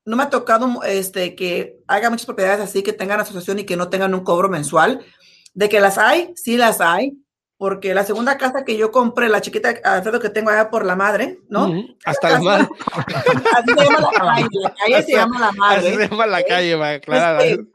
[0.03, 3.77] no me ha tocado este, que haga muchas propiedades así, que tengan asociación y que
[3.77, 5.05] no tengan un cobro mensual.
[5.53, 7.17] De que las hay, sí las hay,
[7.57, 10.95] porque la segunda casa que yo compré, la chiquita Alfredo que tengo allá por la
[10.95, 11.71] madre, ¿no?
[12.03, 12.67] Hasta la madre.
[13.55, 15.87] Así se llama la calle, la calle se llama la madre.
[15.87, 17.39] Así se llama la calle, claro.
[17.39, 17.67] Este,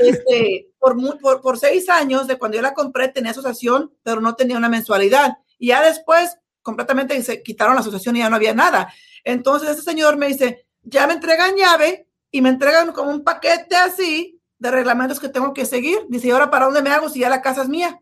[0.00, 4.34] este, por, por, por, seis años de cuando yo la compré tenía asociación, pero no
[4.34, 5.38] tenía una mensualidad.
[5.58, 8.92] Y ya después completamente se quitaron la asociación y ya no había nada.
[9.24, 13.76] Entonces ese señor me dice, ya me entregan llave y me entregan como un paquete
[13.76, 16.00] así de reglamentos que tengo que seguir.
[16.08, 18.00] Dice, ¿y ahora para dónde me hago si ya la casa es mía?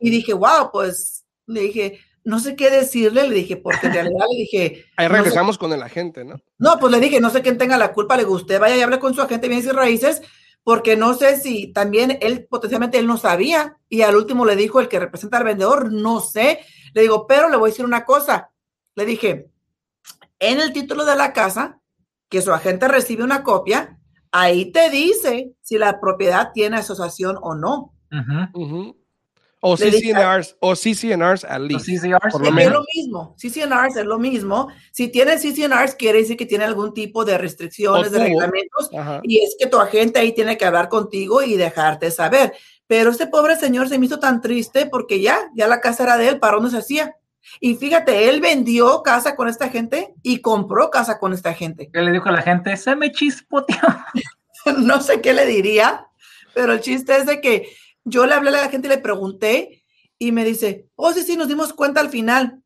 [0.00, 4.26] Y dije, wow, pues le dije, no sé qué decirle, le dije, porque en realidad
[4.30, 4.84] le dije.
[4.96, 6.40] Ahí regresamos con el agente, ¿no?
[6.58, 8.82] No, pues le dije, no sé quién tenga la culpa, le digo, usted vaya y
[8.82, 10.22] hable con su agente bienes y raíces,
[10.62, 14.80] porque no sé si también él, potencialmente él no sabía, y al último le dijo
[14.80, 16.60] el que representa al vendedor, no sé.
[16.92, 18.50] Le digo, pero le voy a decir una cosa.
[18.94, 19.50] Le dije,
[20.38, 21.80] en el título de la casa,
[22.28, 23.98] que su agente recibe una copia,
[24.32, 27.94] ahí te dice si la propiedad tiene asociación o no.
[29.60, 31.86] O CCNRs, o CCNRs at least.
[31.86, 32.72] CCNRs, por lo menos.
[32.72, 33.36] Es lo mismo.
[33.36, 34.68] CCNRs es lo mismo.
[34.92, 38.90] Si tiene CCNRs, quiere decir que tiene algún tipo de restricciones, de reglamentos,
[39.24, 42.52] y es que tu agente ahí tiene que hablar contigo y dejarte saber.
[42.86, 46.16] Pero este pobre señor se me hizo tan triste porque ya, ya la casa era
[46.16, 47.16] de él, ¿para dónde se hacía?
[47.60, 51.90] Y fíjate, él vendió casa con esta gente y compró casa con esta gente.
[51.92, 52.76] ¿Qué le dijo a la gente?
[52.76, 53.76] Se me chispoteó.
[54.78, 56.06] no sé qué le diría,
[56.54, 57.68] pero el chiste es de que
[58.08, 59.84] yo le hablé a la gente y le pregunté
[60.18, 62.62] y me dice, oh, sí, sí, nos dimos cuenta al final.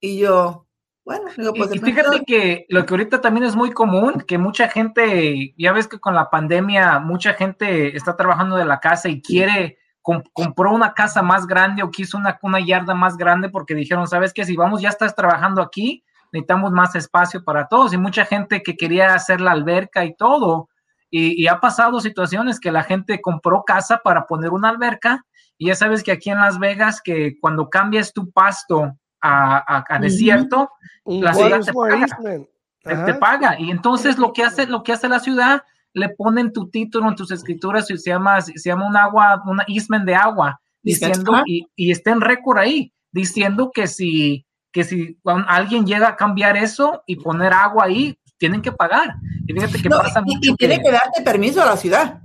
[0.00, 0.66] Y yo,
[1.04, 1.74] bueno, digo, pues...
[1.74, 5.88] Y, fíjate que lo que ahorita también es muy común, que mucha gente, ya ves
[5.88, 10.94] que con la pandemia, mucha gente está trabajando de la casa y quiere, compró una
[10.94, 14.44] casa más grande o quiso una, una yarda más grande porque dijeron, ¿sabes qué?
[14.44, 18.76] Si vamos, ya estás trabajando aquí, necesitamos más espacio para todos y mucha gente que
[18.76, 20.69] quería hacer la alberca y todo.
[21.10, 25.24] Y, ha pasado situaciones que la gente compró casa para poner una alberca
[25.58, 30.70] y ya sabes que aquí en Las Vegas que cuando cambias tu pasto a, desierto,
[31.04, 33.60] la ciudad te paga, te paga.
[33.60, 37.16] Y entonces lo que hace, lo que hace la ciudad, le ponen tu título en
[37.16, 41.66] tus escrituras y se llama, se llama un agua, una ismen de agua, diciendo, y,
[41.74, 47.02] y está en récord ahí, diciendo que si que si alguien llega a cambiar eso
[47.06, 49.14] y poner agua ahí, tienen que pagar.
[49.46, 50.50] Y fíjate que pasa mucho.
[50.52, 52.20] Y tiene que, darte permiso a la ciudad.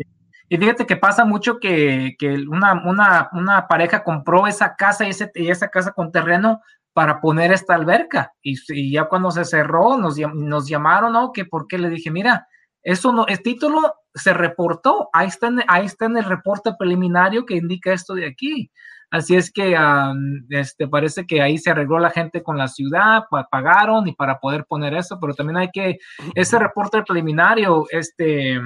[0.47, 2.15] Y fíjate que pasa mucho que,
[2.49, 6.61] una, una, una, pareja compró esa casa y, ese, esa casa con terreno
[6.93, 8.31] para poner esta alberca.
[8.41, 11.33] Y, ya cuando se cerró, nos, nos llamaron, ¿no?
[11.33, 12.47] Que porque le dije, mira,
[12.81, 17.55] eso no, el título se reportó, ahí está, ahí está en el reporte preliminario que
[17.55, 18.71] indica esto de aquí.
[19.11, 19.77] Así es que
[20.49, 24.65] este, parece que ahí se arregló la gente con la ciudad, pagaron y para poder
[24.65, 25.99] poner eso, pero también hay que,
[26.33, 28.59] ese reporte preliminario, este,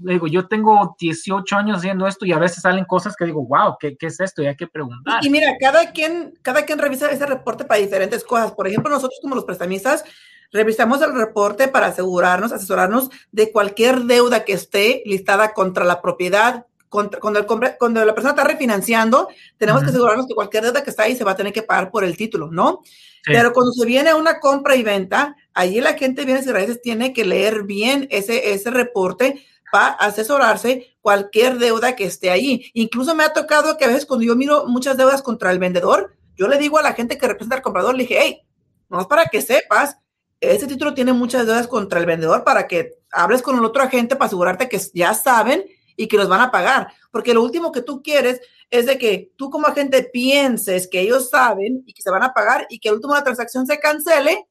[0.00, 3.76] digo, yo tengo 18 años haciendo esto y a veces salen cosas que digo, wow,
[3.78, 4.42] ¿qué, qué es esto?
[4.42, 5.24] Y hay que preguntar.
[5.24, 8.52] Y, mira, cada quien, cada quien revisa ese reporte para diferentes cosas.
[8.52, 10.04] Por ejemplo, nosotros como los prestamistas,
[10.52, 16.66] revisamos el reporte para asegurarnos, asesorarnos de cualquier deuda que esté listada contra la propiedad,
[16.90, 17.46] cuando, el,
[17.78, 21.24] cuando la persona está refinanciando, tenemos que asegurarnos que cualquier deuda que está ahí se
[21.24, 22.82] va a tener que pagar por el título, ¿no?
[23.24, 26.82] Pero cuando se viene a una compra y venta, allí la gente viene y raíces
[26.82, 32.70] tiene que leer bien ese, ese reporte para asesorarse cualquier deuda que esté ahí.
[32.74, 36.14] Incluso me ha tocado que a veces cuando yo miro muchas deudas contra el vendedor,
[36.36, 38.42] yo le digo a la gente que representa al comprador, le dije, hey,
[38.88, 39.98] no es para que sepas,
[40.40, 44.16] ese título tiene muchas deudas contra el vendedor para que hables con el otro agente
[44.16, 45.64] para asegurarte que ya saben
[46.00, 46.92] y que los van a pagar.
[47.10, 48.40] Porque lo último que tú quieres
[48.70, 52.32] es de que tú como agente pienses que ellos saben y que se van a
[52.32, 54.46] pagar y que al último la transacción se cancele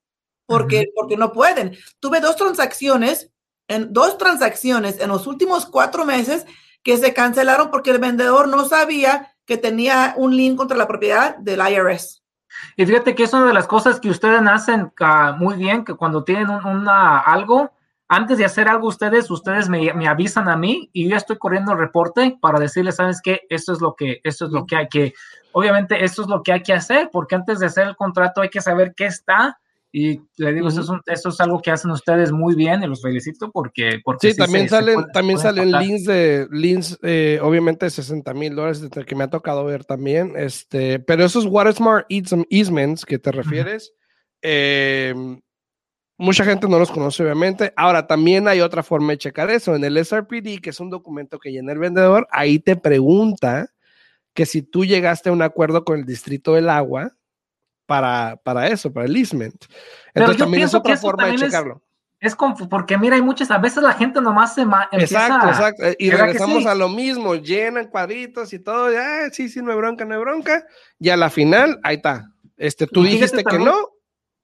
[0.45, 1.75] porque, porque no pueden.
[1.99, 3.31] Tuve dos transacciones,
[3.67, 6.45] en dos transacciones en los últimos cuatro meses
[6.83, 11.35] que se cancelaron porque el vendedor no sabía que tenía un link contra la propiedad
[11.37, 12.21] del IRS.
[12.77, 15.95] Y fíjate que es una de las cosas que ustedes hacen ah, muy bien, que
[15.95, 17.71] cuando tienen una, algo,
[18.11, 21.37] antes de hacer algo ustedes, ustedes me, me, avisan a mí y yo ya estoy
[21.37, 23.41] corriendo el reporte para decirles, ¿sabes qué?
[23.49, 25.13] Esto es lo que, esto es lo que hay que,
[25.51, 28.49] obviamente esto es lo que hay que hacer, porque antes de hacer el contrato hay
[28.49, 29.59] que saber qué está.
[29.91, 33.51] Y le digo, eso, es es algo que hacen ustedes muy bien y los felicito
[33.51, 33.99] porque...
[34.03, 38.87] porque sí, también salen, también salen links de, links, eh, obviamente de 60 mil dólares
[39.05, 43.93] que me ha tocado ver también, este, pero esos Watersmart easements que te refieres,
[44.43, 45.15] eh,
[46.21, 47.71] Mucha gente no los conoce, obviamente.
[47.77, 49.73] Ahora, también hay otra forma de checar eso.
[49.73, 53.71] En el SRPD, que es un documento que llena el vendedor, ahí te pregunta
[54.33, 57.13] que si tú llegaste a un acuerdo con el distrito del agua
[57.85, 59.63] para, para eso, para el easement.
[60.13, 61.81] Entonces, también es otra forma de checarlo.
[62.19, 62.35] Es,
[62.69, 65.83] porque mira, hay muchas, a veces la gente nomás se Exacto, exacto.
[65.99, 70.03] Y regresamos a lo mismo, llenan cuadritos y todo, ya, sí, sí, no hay bronca,
[70.03, 70.65] no hay bronca.
[70.99, 72.29] Y a la final, ahí está.
[72.57, 73.73] Este, tú dijiste que no,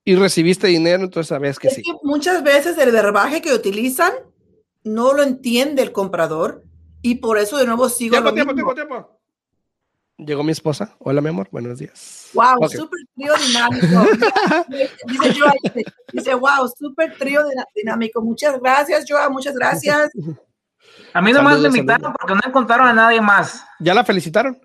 [0.06, 1.82] y recibiste dinero, entonces sabes que sí.
[2.04, 4.12] muchas veces el verbaje que utilizan
[4.84, 6.62] no lo entiende el comprador
[7.02, 8.12] y por eso de nuevo sigo.
[8.12, 9.20] Tiempo, tiempo, tiempo, tiempo.
[10.16, 10.94] Llegó mi esposa.
[11.00, 11.48] Hola, mi amor.
[11.50, 12.30] Buenos días.
[12.34, 13.86] Wow, súper trío dinámico.
[15.08, 15.52] dice Joa,
[16.12, 17.42] dice, wow, súper trío
[17.74, 18.22] dinámico.
[18.22, 20.10] Muchas gracias, Joa, muchas gracias.
[21.12, 23.64] A mí nomás me invitaron porque no encontraron a nadie más.
[23.80, 24.56] ¿Ya la felicitaron?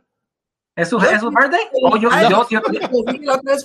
[0.76, 1.62] ¿Es su, ¿es su birthday?
[1.84, 2.64] Oh, yo, yo, yo,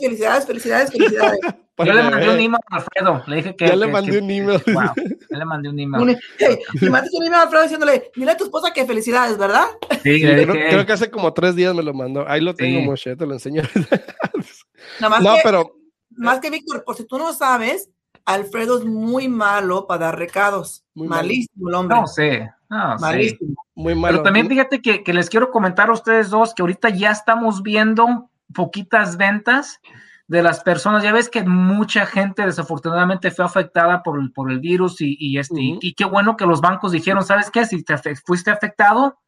[0.00, 1.40] felicidades, felicidades, felicidades.
[1.84, 3.22] Yo le mandé un email a Alfredo.
[3.26, 3.66] Le dije que.
[3.66, 4.62] Ya le mandé un email.
[4.66, 4.92] Wow,
[5.30, 6.18] yo le mandé un email.
[6.38, 9.66] Hey, y mandas un email a Alfredo diciéndole: Dile a tu esposa que felicidades, ¿verdad?
[10.02, 12.26] Sí, creo, creo, que hace como tres días me lo mandó.
[12.26, 12.86] Ahí lo tengo, sí.
[12.86, 13.62] Moshe, te lo enseño.
[15.00, 15.76] no, más no que, pero.
[16.12, 17.90] Más que Víctor, por si tú no sabes,
[18.24, 20.82] Alfredo es muy malo para dar recados.
[20.94, 22.00] Muy Malísimo el hombre.
[22.00, 22.50] No sé.
[22.70, 23.65] No, Malísimo.
[23.76, 24.14] Muy malo.
[24.14, 27.62] Pero también fíjate que, que les quiero comentar a ustedes dos que ahorita ya estamos
[27.62, 29.80] viendo poquitas ventas
[30.28, 31.02] de las personas.
[31.02, 35.38] Ya ves que mucha gente desafortunadamente fue afectada por, el, por el virus y, y
[35.38, 37.64] este, y, qué bueno que los bancos dijeron, ¿sabes qué?
[37.66, 39.18] Si te fuiste afectado,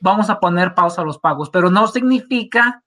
[0.00, 2.82] vamos a poner pausa a los pagos, pero no significa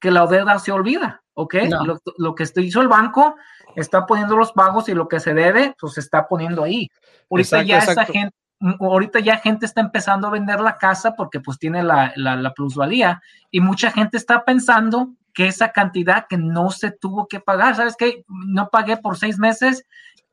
[0.00, 1.54] que la deuda se olvida, ¿ok?
[1.84, 3.36] Lo, lo, que hizo el banco
[3.74, 6.88] está poniendo los pagos y lo que se debe, pues se está poniendo ahí.
[7.30, 11.58] Ahorita ya esa gente, ahorita ya gente está empezando a vender la casa porque pues
[11.58, 16.70] tiene la, la, la plusvalía y mucha gente está pensando que esa cantidad que no
[16.70, 18.24] se tuvo que pagar, ¿sabes qué?
[18.26, 19.84] No pagué por seis meses.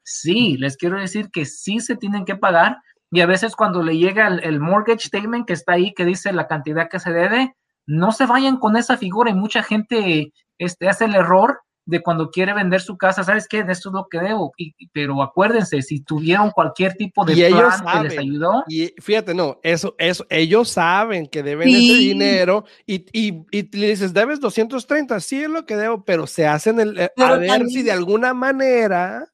[0.03, 2.79] Sí, les quiero decir que sí se tienen que pagar
[3.11, 6.47] y a veces cuando le llega el, mortgage statement que está ahí, que dice la
[6.47, 7.55] cantidad que se debe,
[7.85, 12.29] no se vayan con esa figura y mucha gente este, hace el error de cuando
[12.31, 13.59] quiere vender su casa, ¿sabes qué?
[13.59, 14.53] Esto es lo que debo.
[14.91, 18.63] pero acuérdense, si tuvieron cualquier tipo de plan que les ayudó.
[18.67, 23.89] Y fíjate, no, eso, eso, ellos saben que deben ese dinero y, y, y, le
[23.89, 27.67] dices, debes 230, sí es lo que debo, pero se hacen el, eh, a ver
[27.67, 29.31] si de alguna manera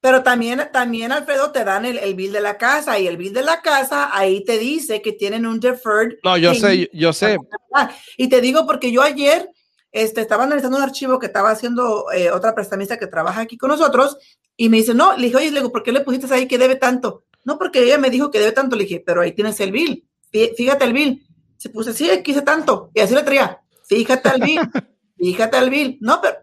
[0.00, 3.32] pero también, también, Alfredo, te dan el, el, bill de la casa y el bill
[3.32, 6.18] de la casa ahí te dice que tienen un deferred.
[6.22, 7.36] No, yo sé, yo sé.
[8.16, 9.50] Y te digo porque yo ayer
[9.92, 13.70] este, estaba analizando un archivo que estaba haciendo eh, otra prestamista que trabaja aquí con
[13.70, 14.18] nosotros
[14.56, 16.58] y me dice, no, le dije, oye, le digo, ¿por qué le pusiste ahí que
[16.58, 17.24] debe tanto?
[17.44, 18.76] No, porque ella me dijo que debe tanto.
[18.76, 20.06] Le dije, pero ahí tienes el bill.
[20.30, 21.26] Fíjate el bill.
[21.56, 22.90] Se puso, sí, aquí hice tanto.
[22.92, 24.60] Y así le traía, fíjate el bill,
[25.16, 25.98] fíjate el bill.
[26.00, 26.36] No, pero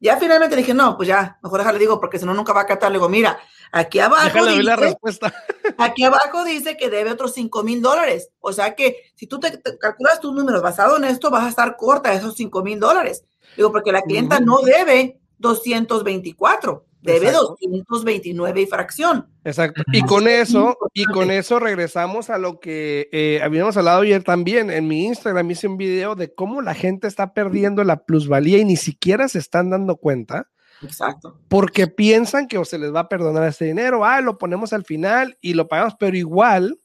[0.00, 2.66] ya finalmente dije, no, pues ya, mejor déjale digo, porque si no nunca va a
[2.66, 2.90] catar.
[2.90, 3.38] Le digo, mira,
[3.72, 4.46] aquí abajo.
[4.46, 5.34] Dice, la respuesta.
[5.78, 8.30] Aquí abajo dice que debe otros 5 mil dólares.
[8.40, 11.76] O sea que si tú te, calculas tus números basado en esto, vas a estar
[11.76, 13.24] corta de esos 5 mil dólares.
[13.56, 19.26] Digo, porque la clienta no debe 224 debe 229 y fracción.
[19.44, 19.82] Exacto.
[19.92, 24.70] Y con eso, y con eso regresamos a lo que eh, habíamos hablado ayer también.
[24.70, 28.64] En mi Instagram hice un video de cómo la gente está perdiendo la plusvalía y
[28.64, 30.48] ni siquiera se están dando cuenta.
[30.82, 31.38] Exacto.
[31.48, 34.84] Porque piensan que o se les va a perdonar ese dinero, ah, lo ponemos al
[34.84, 36.80] final y lo pagamos, pero igual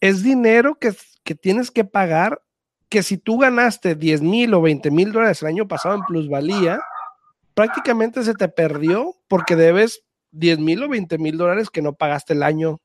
[0.00, 2.42] es dinero que, que tienes que pagar
[2.88, 6.80] que si tú ganaste 10 mil o 20 mil dólares el año pasado en plusvalía,
[7.54, 12.34] prácticamente se te perdió porque debes 10 mil o 20 mil dólares que no pagaste
[12.34, 12.80] el año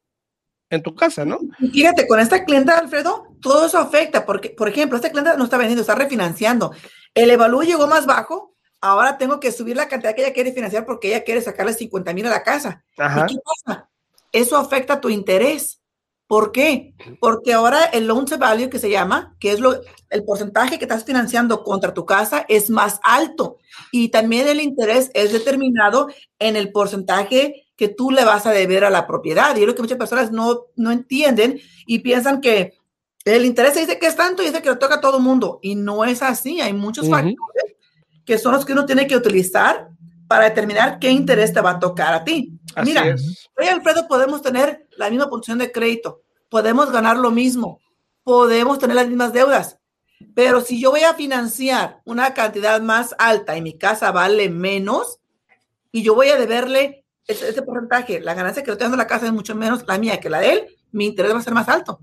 [0.69, 1.39] en tu casa, ¿no?
[1.71, 5.57] fíjate, con esta clienta, Alfredo, todo eso afecta, porque, por ejemplo, esta clienta no está
[5.57, 6.73] vendiendo, está refinanciando.
[7.13, 10.85] El evalúo llegó más bajo, ahora tengo que subir la cantidad que ella quiere financiar
[10.85, 12.83] porque ella quiere sacarle 50 mil a la casa.
[12.93, 13.89] ¿Y qué pasa?
[14.31, 15.81] Eso afecta tu interés.
[16.27, 16.93] ¿Por qué?
[17.21, 20.83] Porque ahora el loan to value que se llama, que es lo, el porcentaje que
[20.83, 23.59] estás financiando contra tu casa, es más alto.
[23.93, 28.83] Y también el interés es determinado en el porcentaje que tú le vas a deber
[28.83, 29.55] a la propiedad.
[29.55, 32.73] Y es lo que muchas personas no, no entienden y piensan que
[33.23, 35.23] el interés se dice que es tanto y dice que lo toca a todo el
[35.23, 35.59] mundo.
[35.61, 36.59] Y no es así.
[36.59, 37.56] Hay muchos factores
[38.27, 39.89] que son los que uno tiene que utilizar
[40.27, 42.59] para determinar qué interés te va a tocar a ti.
[42.83, 47.79] Mira, yo y Alfredo podemos tener la misma posición de crédito, podemos ganar lo mismo,
[48.23, 49.79] podemos tener las mismas deudas,
[50.35, 55.19] pero si yo voy a financiar una cantidad más alta y mi casa vale menos
[55.93, 59.07] y yo voy a deberle ese, porcentaje, la ganancia que le estoy dando a la
[59.07, 61.53] casa es mucho menos la mía que la de él, mi interés va a ser
[61.53, 62.01] más alto.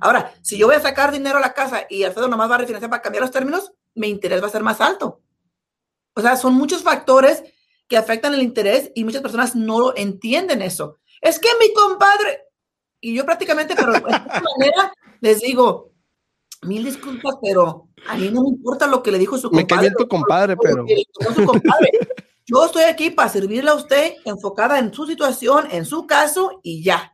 [0.00, 2.58] Ahora, si yo voy a sacar dinero a la casa y Alfredo nomás va a
[2.58, 5.20] refinanciar para cambiar los términos, mi interés va a ser más alto.
[6.14, 7.42] O sea, son muchos factores
[7.88, 10.98] que afectan el interés y muchas personas no entienden eso.
[11.20, 12.44] Es que mi compadre,
[13.00, 14.08] y yo prácticamente, pero de esta
[14.58, 15.92] manera les digo,
[16.62, 19.90] mil disculpas, pero a mí no me importa lo que le dijo su compadre.
[19.90, 20.84] Me tu compadre, pero...
[22.46, 26.82] Yo estoy aquí para servirle a usted, enfocada en su situación, en su caso y
[26.82, 27.12] ya.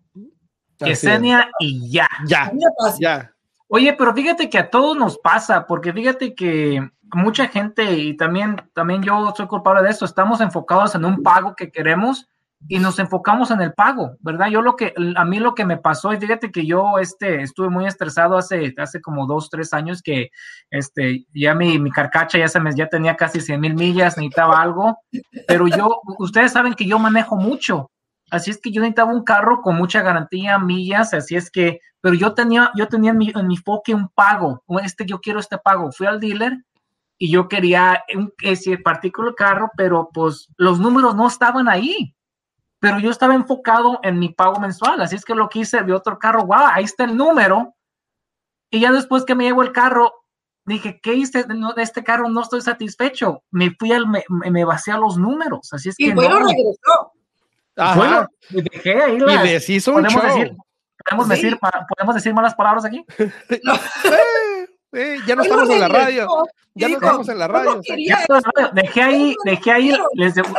[0.79, 2.09] Yesenia y ya.
[2.27, 2.51] Ya.
[2.99, 3.36] Ya.
[3.69, 8.57] Oye, pero fíjate que a todos nos pasa, porque fíjate que mucha gente, y también,
[8.75, 12.29] también yo soy culpable de esto, estamos enfocados en un pago que queremos
[12.69, 14.49] y nos enfocamos en el pago, ¿verdad?
[14.49, 17.69] Yo lo que, a mí lo que me pasó, y fíjate que yo este, estuve
[17.69, 20.31] muy estresado hace, hace como dos, tres años que
[20.71, 24.61] este, ya mi, mi carcacha ya, se me, ya tenía casi 100 mil millas, necesitaba
[24.61, 24.99] algo,
[25.47, 27.91] pero yo, ustedes saben que yo manejo mucho,
[28.31, 32.15] así es que yo necesitaba un carro con mucha garantía, millas, así es que, pero
[32.15, 33.59] yo tenía, yo tenía en mi, en mi
[33.95, 36.65] un pago, este, yo quiero este pago, fui al dealer
[37.19, 38.05] y yo quería
[38.43, 42.15] ese particular carro, pero pues los números no estaban ahí.
[42.79, 45.93] Pero yo estaba enfocado en mi pago mensual, así es que lo que hice, vi
[45.93, 47.75] otro carro, wow, ahí está el número.
[48.71, 50.13] Y ya después que me llevo el carro,
[50.67, 52.29] dije, ¿qué hice de este carro?
[52.29, 53.43] No estoy satisfecho.
[53.51, 56.05] Me fui al, me, me vacié a los números, así es que.
[56.05, 56.47] Y bueno, no.
[56.47, 57.13] regresó.
[57.77, 60.23] Bueno, dejé ahí las, y deshizo un show.
[60.23, 60.57] Decir,
[61.05, 63.05] ¿podemos, decir, ¿Podemos decir malas palabras aquí?
[63.63, 63.75] no.
[65.27, 66.29] ya no estamos en la radio.
[66.75, 67.81] Ya no estamos en la radio.
[68.73, 69.93] Dejé ahí, dejé ahí.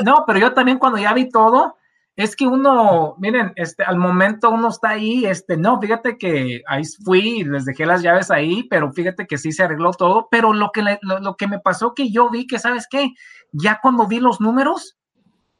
[0.03, 1.77] no, pero yo también cuando ya vi todo,
[2.17, 6.81] es que uno, miren, este, al momento uno está ahí, este, no, fíjate que ahí
[7.05, 10.71] fui, les dejé las llaves ahí, pero fíjate que sí se arregló todo, pero lo
[10.71, 13.11] que, lo, que me pasó que yo vi que, ¿sabes qué?
[13.51, 14.97] Ya cuando vi los números,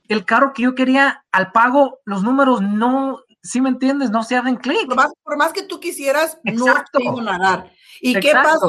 [0.07, 4.35] el carro que yo quería al pago, los números no, si me entiendes, no se
[4.35, 4.87] hacen clic.
[5.23, 7.71] Por más, que tú quisieras, no te iban a dar.
[8.01, 8.67] ¿Y qué pasa?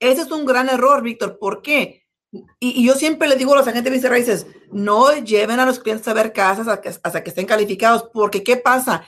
[0.00, 1.38] Ese es un gran error, Víctor.
[1.38, 2.04] ¿Por qué?
[2.60, 6.06] Y, yo siempre le digo a los agentes de raíces, no lleven a los clientes
[6.08, 9.04] a ver casas hasta que, estén calificados, porque ¿qué pasa?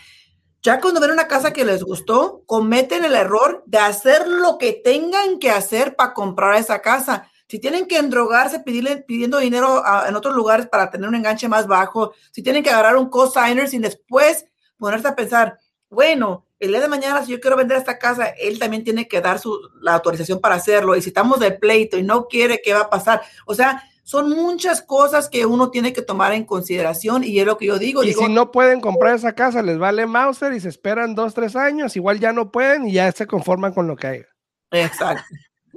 [0.63, 4.73] Ya cuando ven una casa que les gustó, cometen el error de hacer lo que
[4.73, 7.30] tengan que hacer para comprar esa casa.
[7.51, 12.13] Si tienen que endrogarse pidiendo dinero en otros lugares para tener un enganche más bajo,
[12.31, 14.47] si tienen que agarrar un cosigner sin después
[14.79, 18.61] ponerse a pensar, bueno, el día de mañana si yo quiero vender esta casa, él
[18.61, 20.95] también tiene que dar su, la autorización para hacerlo.
[20.95, 23.21] Y si estamos de pleito y no quiere, ¿qué va a pasar?
[23.47, 27.59] O sea, son muchas cosas que uno tiene que tomar en consideración y es lo
[27.59, 28.05] que yo digo.
[28.05, 31.57] Y si no pueden comprar esa casa, les vale Mauser y se esperan dos, tres
[31.57, 34.23] años, igual ya no pueden y ya se conforman con lo que hay.
[34.71, 35.25] Exacto.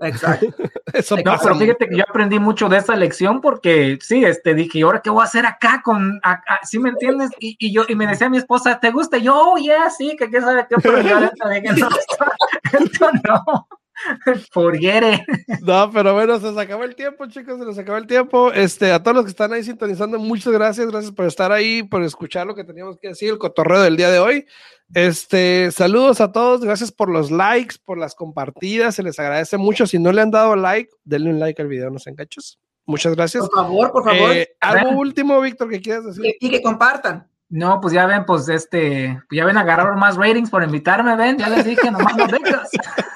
[0.03, 0.47] Exacto.
[0.93, 4.79] Eso no, pero fíjate que yo aprendí mucho de esa lección porque sí, este, dije,
[4.79, 6.21] ¿y ahora qué voy a hacer acá con,
[6.63, 7.31] ¿sí me entiendes?
[7.39, 9.17] Y, yo, y me decía mi esposa, ¿te gusta?
[9.17, 11.19] yo, oh, yeah, sí, que qué sabe qué, pero yo
[12.79, 13.67] esto no.
[14.51, 15.21] Forget
[15.61, 18.51] No, pero bueno, se nos acabó el tiempo, chicos, se nos acabó el tiempo.
[18.51, 22.03] Este, a todos los que están ahí sintonizando, muchas gracias, gracias por estar ahí, por
[22.03, 24.45] escuchar lo que teníamos que decir, el cotorreo del día de hoy.
[24.93, 29.87] Este, saludos a todos, gracias por los likes, por las compartidas, se les agradece mucho.
[29.87, 32.59] Si no le han dado like, denle un like al video, no se encachos.
[32.85, 33.47] Muchas gracias.
[33.47, 34.31] Por favor, por favor.
[34.35, 36.35] Eh, algo último, Víctor, que quieras decir.
[36.39, 37.27] Y que compartan.
[37.49, 41.49] No, pues ya ven, pues este, ya ven, agarrar más ratings por invitarme, ven, ya
[41.49, 42.69] les dije, nomás no vengas.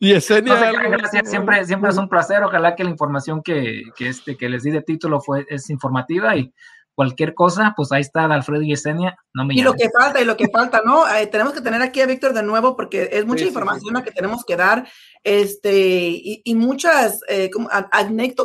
[0.00, 2.42] y Esenia, gracias, siempre, siempre es un placer.
[2.42, 6.36] Ojalá que la información que, que, este, que les di de título fue, es informativa
[6.36, 6.52] y
[6.96, 9.16] cualquier cosa, pues ahí está Alfredo y Esenia.
[9.34, 11.06] No me y lo que falta, y lo que falta, ¿no?
[11.14, 14.10] Eh, tenemos que tener aquí a Víctor de nuevo porque es mucha información la que
[14.10, 14.88] tenemos que dar
[15.22, 16.08] este,
[16.42, 17.68] y, muchas eh, como,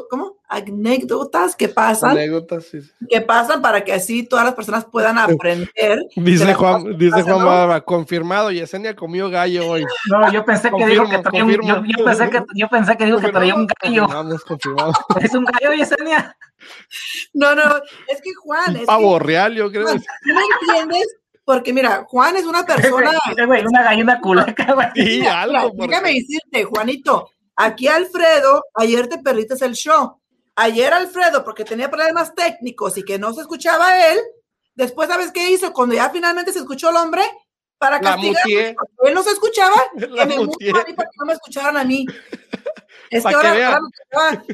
[0.09, 0.40] ¿cómo?
[0.51, 2.11] Anécdotas que pasan.
[2.11, 2.79] Anécdotas, sí,
[3.09, 6.03] Que pasan para que así todas las personas puedan aprender.
[6.15, 9.85] dice Juan, dice Juan Baba, confirmado, Yesenia comió gallo hoy.
[10.09, 13.05] No, yo pensé que dijo que traía un, yo, yo, pensé que, yo pensé que
[13.05, 14.07] dijo que traía un gallo.
[15.21, 16.35] ¿Es un gallo, Yesenia?
[17.33, 17.63] No, no,
[18.07, 18.75] es que Juan.
[18.75, 19.85] Un pavo real, yo creo.
[19.85, 19.91] ¿No
[20.61, 21.07] entiendes?
[21.45, 23.11] Porque mira, Juan es una persona.
[23.67, 25.71] una gallina culaca, Sí, algo.
[25.87, 30.20] déjame decirte, Juanito, aquí Alfredo, ayer te perdiste el show.
[30.61, 34.19] Ayer Alfredo, porque tenía problemas técnicos y que no se escuchaba él,
[34.75, 35.73] después, ¿sabes qué hizo?
[35.73, 37.23] Cuando ya finalmente se escuchó el hombre,
[37.79, 40.71] para castigar, él no se escuchaba, que me mutié.
[40.71, 42.05] para que no me escucharan a mí.
[43.09, 43.53] Es que ahora,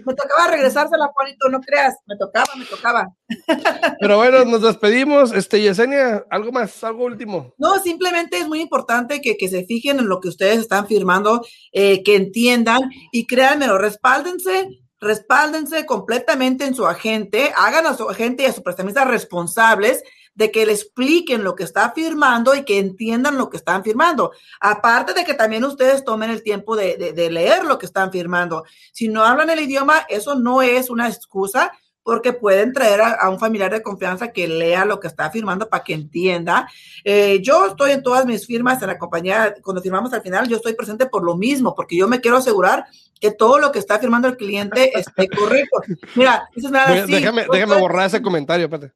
[0.03, 3.07] me, tocaba, regresarse la Juanito, no creas, me tocaba, me tocaba.
[3.99, 5.31] Pero bueno, nos despedimos.
[5.31, 7.53] Este, Yesenia, ¿algo más, algo último?
[7.59, 11.45] No, simplemente es muy importante que, que se fijen en lo que ustedes están firmando,
[11.71, 14.67] eh, que entiendan y créanme, respáldense,
[14.99, 20.03] respáldense completamente en su agente, hagan a su agente y a su prestamista responsables
[20.37, 24.31] de que le expliquen lo que está firmando y que entiendan lo que están firmando.
[24.59, 28.63] Aparte de que también ustedes tomen el tiempo de, leer lo que están firmando.
[28.91, 31.71] Si no hablan el idioma, eso no es una excusa
[32.07, 35.83] porque pueden traer a, un familiar de confianza que lea lo que está firmando para
[35.83, 36.65] que entienda.
[37.03, 40.55] Eh, yo estoy en todas mis firmas en la compañía, cuando firmamos al final, yo
[40.55, 42.85] estoy presente por lo mismo, porque yo me quiero asegurar
[43.19, 45.81] que todo lo que está firmando el cliente esté correcto.
[46.15, 47.11] Mira, eso es nada así.
[47.11, 48.93] Déjame, déjame borrar ese comentario, espérate.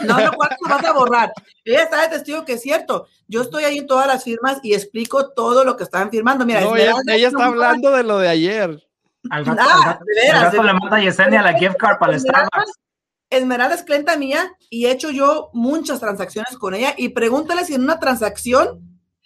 [0.00, 1.32] No, no, ¿cuánto vas a borrar?
[1.62, 3.06] Ella está de testigo que es cierto.
[3.28, 6.46] Yo estoy ahí en todas las firmas y explico todo lo que están firmando.
[6.46, 8.85] Mira, ella, está hablando de lo de ayer.
[9.30, 9.98] Al rato, ah,
[10.52, 12.72] le manda Yesenia la gift card para el Starbucks.
[13.30, 17.74] Esmeralda es clienta mía y he hecho yo muchas transacciones con ella y pregúntale si
[17.74, 18.80] en una transacción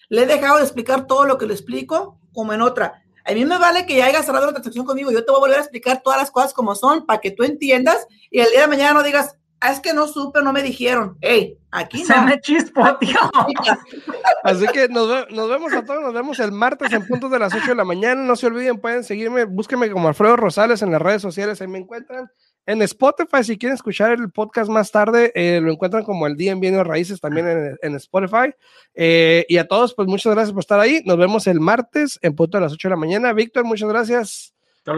[0.08, 3.02] le he dejado de explicar todo lo que le explico como en otra.
[3.24, 5.40] A mí me vale que ya hayas cerrado una transacción conmigo, yo te voy a
[5.40, 8.62] volver a explicar todas las cosas como son para que tú entiendas y el día
[8.62, 11.18] de mañana no digas, Ah, es que no supe, no me dijeron.
[11.20, 13.18] Hey, aquí Se me chispoteó.
[14.42, 17.68] Así que nos, vemos a todos, nos vemos el martes en puntos de las 8
[17.68, 18.22] de la mañana.
[18.22, 21.78] No se olviden, pueden seguirme, búsquenme como Alfredo Rosales en las redes sociales, ahí me
[21.78, 22.30] encuentran.
[22.64, 26.52] En Spotify, si quieren escuchar el podcast más tarde, eh, lo encuentran como el día
[26.52, 28.54] en Bienes Raíces también en, Spotify.
[28.94, 31.02] Eh, y a todos, pues muchas gracias por estar ahí.
[31.04, 33.32] Nos vemos el martes en punto de las 8 de la mañana.
[33.34, 34.54] Víctor, muchas gracias.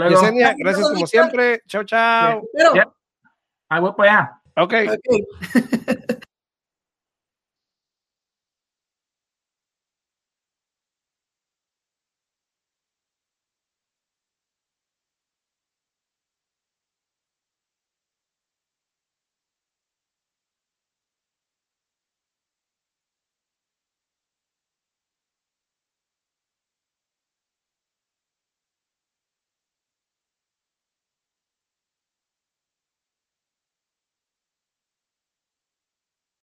[0.09, 1.63] Yesenia, gracias como siempre.
[1.67, 2.43] Chao, chao.
[3.69, 4.41] Ahí voy para allá.
[4.57, 4.89] Okay.
[4.89, 6.17] okay.